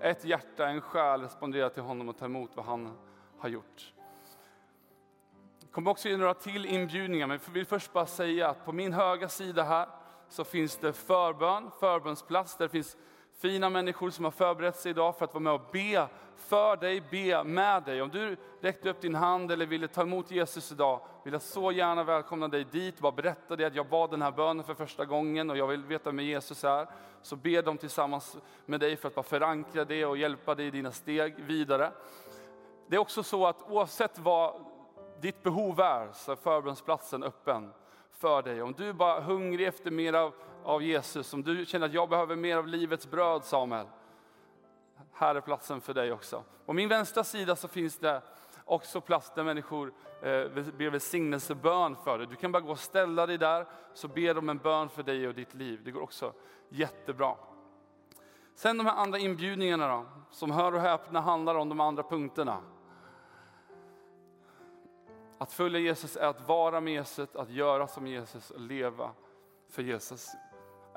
ett 0.00 0.24
hjärta, 0.24 0.66
en 0.66 0.80
själ 0.80 1.20
responderar 1.20 1.68
till 1.68 1.82
honom 1.82 2.08
och 2.08 2.18
tar 2.18 2.26
emot 2.26 2.50
vad 2.54 2.64
han 2.64 2.98
har 3.38 3.48
gjort. 3.48 3.94
Jag 5.60 5.70
kommer 5.70 5.90
också 5.90 6.08
ge 6.08 6.16
några 6.16 6.34
till 6.34 6.66
inbjudningar, 6.66 7.26
men 7.26 7.40
jag 7.46 7.52
vill 7.52 7.66
först 7.66 7.92
bara 7.92 8.06
säga 8.06 8.48
att 8.48 8.64
på 8.64 8.72
min 8.72 8.92
höga 8.92 9.28
sida 9.28 9.62
här 9.62 9.88
så 10.28 10.44
finns 10.44 10.76
det 10.76 10.92
förbön, 10.92 11.70
förbönsplats, 11.80 12.56
där 12.56 12.64
det 12.64 12.72
finns 12.72 12.96
fina 13.38 13.70
människor 13.70 14.10
som 14.10 14.24
har 14.24 14.32
förberett 14.32 14.76
sig 14.76 14.90
idag 14.90 15.16
för 15.16 15.24
att 15.24 15.34
vara 15.34 15.42
med 15.42 15.52
och 15.52 15.60
be 15.72 16.08
för 16.36 16.76
dig, 16.76 17.02
be 17.10 17.44
med 17.44 17.82
dig. 17.82 18.02
Om 18.02 18.08
du 18.08 18.36
räckte 18.60 18.90
upp 18.90 19.00
din 19.00 19.14
hand 19.14 19.52
eller 19.52 19.66
ville 19.66 19.88
ta 19.88 20.02
emot 20.02 20.30
Jesus 20.30 20.72
idag, 20.72 21.00
vill 21.24 21.32
jag 21.32 21.42
så 21.42 21.72
gärna 21.72 22.04
välkomna 22.04 22.48
dig 22.48 22.64
dit. 22.64 22.98
Bara 22.98 23.12
berätta 23.12 23.56
det 23.56 23.64
att 23.64 23.74
jag 23.74 23.88
bad 23.88 24.10
den 24.10 24.22
här 24.22 24.30
bönen 24.30 24.64
för 24.64 24.74
första 24.74 25.04
gången 25.04 25.50
och 25.50 25.56
jag 25.56 25.66
vill 25.66 25.84
veta 25.84 26.10
vem 26.10 26.20
Jesus 26.20 26.64
är. 26.64 26.86
Så 27.22 27.36
be 27.36 27.62
dem 27.62 27.78
tillsammans 27.78 28.36
med 28.66 28.80
dig 28.80 28.96
för 28.96 29.08
att 29.08 29.14
bara 29.14 29.22
förankra 29.22 29.84
det 29.84 30.04
och 30.04 30.16
hjälpa 30.16 30.54
dig 30.54 30.66
i 30.66 30.70
dina 30.70 30.92
steg 30.92 31.34
vidare. 31.36 31.92
Det 32.86 32.96
är 32.96 33.00
också 33.00 33.22
så 33.22 33.46
att 33.46 33.62
oavsett 33.62 34.18
vad 34.18 34.54
ditt 35.20 35.42
behov 35.42 35.80
är 35.80 36.12
så 36.12 36.32
är 36.32 36.36
förbönsplatsen 36.36 37.22
öppen 37.22 37.72
för 38.10 38.42
dig. 38.42 38.62
Om 38.62 38.72
du 38.72 38.92
bara 38.92 39.16
är 39.16 39.20
hungrig 39.20 39.66
efter 39.66 39.90
mer 39.90 40.12
av, 40.12 40.34
av 40.68 40.82
Jesus, 40.82 41.34
om 41.34 41.42
du 41.42 41.66
känner 41.66 41.86
att 41.86 41.92
jag 41.92 42.08
behöver 42.08 42.36
mer 42.36 42.56
av 42.56 42.66
livets 42.66 43.10
bröd 43.10 43.44
Samuel, 43.44 43.86
här 45.12 45.34
är 45.34 45.40
platsen 45.40 45.80
för 45.80 45.94
dig 45.94 46.12
också. 46.12 46.44
På 46.66 46.72
min 46.72 46.88
vänstra 46.88 47.24
sida 47.24 47.56
så 47.56 47.68
finns 47.68 47.98
det 47.98 48.22
också 48.64 49.00
plats 49.00 49.32
där 49.34 49.44
människor 49.44 49.92
eh, 50.22 50.48
ber 50.78 50.90
välsignelsebön 50.90 51.96
för 51.96 52.18
dig. 52.18 52.26
Du 52.26 52.36
kan 52.36 52.52
bara 52.52 52.60
gå 52.60 52.70
och 52.70 52.78
ställa 52.78 53.26
dig 53.26 53.38
där, 53.38 53.66
så 53.94 54.08
ber 54.08 54.34
de 54.34 54.48
en 54.48 54.58
bön 54.58 54.88
för 54.88 55.02
dig 55.02 55.28
och 55.28 55.34
ditt 55.34 55.54
liv. 55.54 55.80
Det 55.84 55.90
går 55.90 56.02
också 56.02 56.32
jättebra. 56.68 57.36
Sen 58.54 58.78
de 58.78 58.86
här 58.86 58.96
andra 58.96 59.18
inbjudningarna 59.18 59.88
då, 59.88 60.06
som 60.30 60.50
hör 60.50 60.74
och 60.74 60.80
häpna 60.80 61.20
handlar 61.20 61.54
om 61.54 61.68
de 61.68 61.80
andra 61.80 62.02
punkterna. 62.02 62.58
Att 65.38 65.52
följa 65.52 65.80
Jesus 65.80 66.16
är 66.16 66.26
att 66.26 66.48
vara 66.48 66.80
med 66.80 66.92
Jesus, 66.92 67.36
att 67.36 67.50
göra 67.50 67.86
som 67.86 68.06
Jesus 68.06 68.50
och 68.50 68.60
leva 68.60 69.10
för 69.68 69.82
Jesus. 69.82 70.34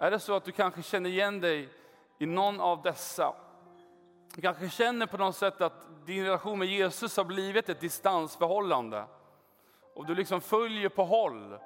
Är 0.02 0.12
det 0.12 0.20
så 0.20 0.36
att 0.36 0.44
du 0.44 0.52
kanske 0.52 0.82
känner 0.82 1.10
igen 1.10 1.42
dig 1.42 1.70
i 2.18 2.26
någon 2.26 2.60
av 2.60 2.82
dessa? 2.82 3.34
Du 4.36 4.42
kanske 4.42 4.70
känner 4.70 5.06
på 5.06 5.18
något 5.18 5.36
sätt 5.36 5.62
att 5.62 6.06
din 6.06 6.26
relation 6.26 6.60
med 6.60 6.68
Jesus 6.68 7.18
har 7.18 7.24
blivit 7.24 7.70
ett 7.70 7.80
distansförhållande. 7.80 9.06
Och 9.94 10.06
du 10.06 10.16
liksom 10.16 10.42
följer 10.42 10.90
på 10.90 11.04
håll. 11.04 11.58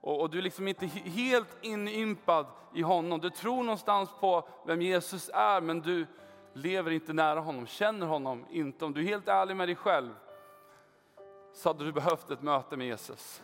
Och, 0.00 0.20
och 0.20 0.30
du 0.30 0.38
är 0.38 0.42
liksom 0.42 0.68
inte 0.68 0.86
helt 0.86 1.56
inympad 1.60 2.46
i 2.74 2.82
honom. 2.82 3.20
Du 3.20 3.30
tror 3.30 3.62
någonstans 3.62 4.10
på 4.20 4.48
vem 4.66 4.82
Jesus 4.82 5.30
är, 5.34 5.60
men 5.60 5.80
du 5.80 6.06
lever 6.52 6.90
inte 6.90 7.12
nära 7.12 7.40
honom, 7.40 7.66
känner 7.66 8.06
honom 8.06 8.46
inte. 8.50 8.84
Om 8.84 8.92
du 8.92 9.00
är 9.00 9.04
helt 9.04 9.28
ärlig 9.28 9.56
med 9.56 9.68
dig 9.68 9.76
själv 9.76 10.14
så 11.52 11.68
hade 11.68 11.84
du 11.84 11.92
behövt 11.92 12.30
ett 12.30 12.42
möte 12.42 12.76
med 12.76 12.86
Jesus. 12.86 13.42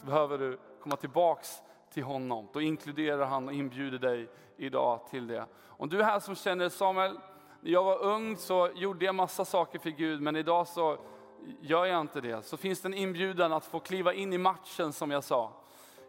Så 0.00 0.06
behöver 0.06 0.38
du 0.38 0.58
komma 0.80 0.96
tillbaks 0.96 1.62
till 1.96 2.04
honom. 2.04 2.48
Då 2.52 2.60
inkluderar 2.60 3.26
han 3.26 3.48
och 3.48 3.54
inbjuder 3.54 3.98
dig 3.98 4.28
idag 4.56 5.00
till 5.10 5.26
det. 5.26 5.46
Om 5.66 5.88
du 5.88 6.00
är 6.00 6.04
här 6.04 6.20
som 6.20 6.34
känner 6.34 6.68
Samuel, 6.68 7.18
när 7.60 7.70
jag 7.70 7.84
var 7.84 8.02
ung 8.02 8.36
så 8.36 8.70
gjorde 8.74 9.04
jag 9.04 9.14
massa 9.14 9.44
saker 9.44 9.78
för 9.78 9.90
Gud, 9.90 10.22
men 10.22 10.36
idag 10.36 10.66
så 10.66 10.98
gör 11.60 11.84
jag 11.84 12.00
inte 12.00 12.20
det. 12.20 12.42
Så 12.42 12.56
finns 12.56 12.80
det 12.80 12.88
en 12.88 12.94
inbjudan 12.94 13.52
att 13.52 13.64
få 13.64 13.80
kliva 13.80 14.14
in 14.14 14.32
i 14.32 14.38
matchen 14.38 14.92
som 14.92 15.10
jag 15.10 15.24
sa. 15.24 15.52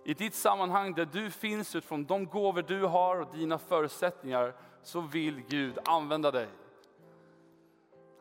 I 0.04 0.13
ditt 0.13 0.34
sammanhang 0.34 0.93
där 0.93 1.06
du 1.06 1.32
finns 1.32 1.76
utifrån 1.76 2.06
de 2.06 2.26
gåvor 2.26 2.62
du 2.62 2.84
har 2.84 3.21
och 3.21 3.36
dina 3.36 3.58
förutsättningar 3.58 4.54
så 4.84 5.02
vill 5.02 5.41
Gud 5.50 5.80
använda 5.86 6.32
dig. 6.32 6.47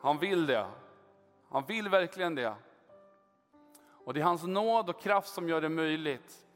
Han 0.01 0.17
vill 0.17 0.45
det. 0.45 0.67
Han 1.49 1.63
vill 1.65 1.89
verkligen 1.89 2.35
det. 2.35 2.53
Och 4.05 4.13
det 4.13 4.19
är 4.19 4.23
hans 4.23 4.43
nåd 4.43 4.89
och 4.89 5.01
kraft 5.01 5.27
som 5.27 5.49
gör 5.49 5.61
det 5.61 5.69
möjligt. 5.69 6.46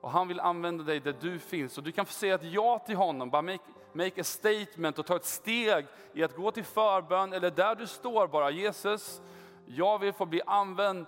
Och 0.00 0.10
han 0.10 0.28
vill 0.28 0.40
använda 0.40 0.84
dig 0.84 1.00
där 1.00 1.16
du 1.20 1.38
finns. 1.38 1.78
Och 1.78 1.84
du 1.84 1.92
kan 1.92 2.06
få 2.06 2.12
säga 2.12 2.34
ett 2.34 2.52
ja 2.52 2.78
till 2.78 2.96
honom, 2.96 3.30
bara 3.30 3.42
make, 3.42 3.64
make 3.92 4.20
a 4.20 4.24
statement 4.24 4.98
och 4.98 5.06
ta 5.06 5.16
ett 5.16 5.24
steg 5.24 5.86
i 6.12 6.24
att 6.24 6.36
gå 6.36 6.50
till 6.50 6.64
förbön 6.64 7.32
eller 7.32 7.50
där 7.50 7.74
du 7.74 7.86
står 7.86 8.26
bara. 8.26 8.50
Jesus, 8.50 9.22
jag 9.66 9.98
vill 9.98 10.12
få 10.12 10.26
bli 10.26 10.42
använd 10.46 11.06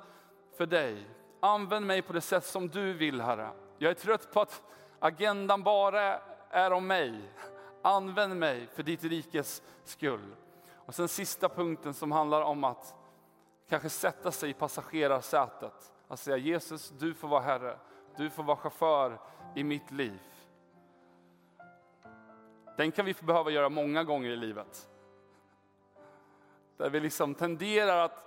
för 0.56 0.66
dig. 0.66 1.06
Använd 1.40 1.86
mig 1.86 2.02
på 2.02 2.12
det 2.12 2.20
sätt 2.20 2.44
som 2.44 2.68
du 2.68 2.92
vill 2.92 3.20
Herre. 3.20 3.50
Jag 3.78 3.90
är 3.90 3.94
trött 3.94 4.32
på 4.32 4.40
att 4.40 4.62
agendan 4.98 5.62
bara 5.62 6.20
är 6.50 6.72
om 6.72 6.86
mig. 6.86 7.32
Använd 7.82 8.36
mig 8.36 8.66
för 8.74 8.82
ditt 8.82 9.04
rikes 9.04 9.62
skull. 9.84 10.34
Och 10.74 10.94
sen 10.94 11.08
sista 11.08 11.48
punkten 11.48 11.94
som 11.94 12.12
handlar 12.12 12.42
om 12.42 12.64
att 12.64 12.94
kanske 13.68 13.88
sätta 13.88 14.30
sig 14.32 14.50
i 14.50 14.54
passagerarsätet. 14.54 15.92
Att 16.08 16.20
säga 16.20 16.36
Jesus, 16.36 16.92
du 16.98 17.14
får 17.14 17.28
vara 17.28 17.40
Herre. 17.40 17.78
Du 18.18 18.30
får 18.30 18.42
vara 18.42 18.56
chaufför 18.56 19.18
i 19.54 19.64
mitt 19.64 19.90
liv. 19.90 20.20
Den 22.76 22.92
kan 22.92 23.04
vi 23.04 23.14
behöva 23.20 23.50
göra 23.50 23.68
många 23.68 24.04
gånger 24.04 24.30
i 24.30 24.36
livet. 24.36 24.88
Där 26.76 26.90
vi 26.90 27.00
liksom 27.00 27.34
tenderar 27.34 28.04
att 28.04 28.26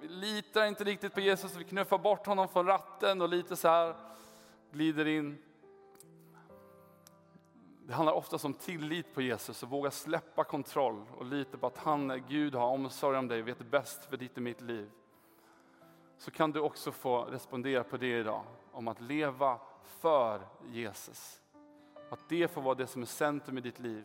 vi 0.00 0.08
litar 0.08 0.64
inte 0.64 0.84
riktigt 0.84 1.14
på 1.14 1.20
Jesus, 1.20 1.56
vi 1.56 1.64
knuffar 1.64 1.98
bort 1.98 2.26
honom 2.26 2.48
från 2.48 2.66
ratten 2.66 3.20
och 3.20 3.28
lite 3.28 3.56
så 3.56 3.68
här 3.68 3.94
glider 4.72 5.06
in. 5.06 5.42
Det 7.86 7.92
handlar 7.92 8.12
ofta 8.12 8.46
om 8.46 8.54
tillit 8.54 9.14
på 9.14 9.22
Jesus 9.22 9.62
och 9.62 9.68
våga 9.68 9.90
släppa 9.90 10.44
kontroll 10.44 11.04
och 11.16 11.24
lita 11.24 11.58
på 11.58 11.66
att 11.66 11.78
han, 11.78 12.22
Gud, 12.28 12.54
har 12.54 12.68
omsorg 12.68 13.18
om 13.18 13.28
dig 13.28 13.40
och 13.40 13.48
vet 13.48 13.70
bäst 13.70 14.04
för 14.04 14.16
ditt 14.16 14.36
och 14.36 14.42
mitt 14.42 14.60
liv. 14.60 14.90
Så 16.18 16.30
kan 16.30 16.52
du 16.52 16.60
också 16.60 16.92
få 16.92 17.22
respondera 17.22 17.84
på 17.84 17.96
det 17.96 18.18
idag, 18.18 18.44
om 18.72 18.88
att 18.88 19.00
leva 19.00 19.60
för 19.84 20.40
Jesus. 20.72 21.40
Att 22.10 22.28
det 22.28 22.50
får 22.50 22.62
vara 22.62 22.74
det 22.74 22.86
som 22.86 23.02
är 23.02 23.06
centrum 23.06 23.58
i 23.58 23.60
ditt 23.60 23.80
liv 23.80 24.04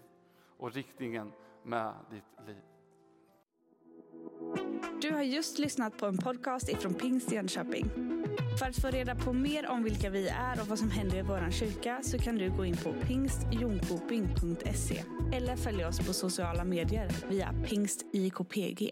och 0.58 0.74
riktningen 0.74 1.32
med 1.64 1.94
ditt 2.10 2.48
liv. 2.48 2.62
Du 5.02 5.12
har 5.12 5.22
just 5.22 5.60
lyssnat 5.60 5.98
på 5.98 6.06
en 6.06 6.18
podcast 6.18 6.70
ifrån 6.70 6.94
Pingst 6.94 7.32
Jönköping. 7.32 7.90
För 8.60 8.66
att 8.66 8.82
få 8.82 8.88
reda 8.88 9.16
på 9.16 9.34
mer 9.34 9.70
om 9.70 9.84
vilka 9.84 10.10
vi 10.10 10.28
är 10.28 10.62
och 10.62 10.68
vad 10.68 10.80
som 10.80 10.92
händer 10.92 11.18
i 11.18 11.22
vår 11.22 11.52
kyrka 11.52 12.00
så 12.04 12.20
kan 12.20 12.36
du 12.36 12.50
gå 12.50 12.66
in 12.66 12.78
på 12.78 12.94
pingstjonkoping.se 12.94 15.04
eller 15.34 15.56
följa 15.56 15.88
oss 15.88 16.08
på 16.08 16.14
sociala 16.14 16.64
medier 16.64 17.10
via 17.30 17.54
pingstjkpg. 17.66 18.92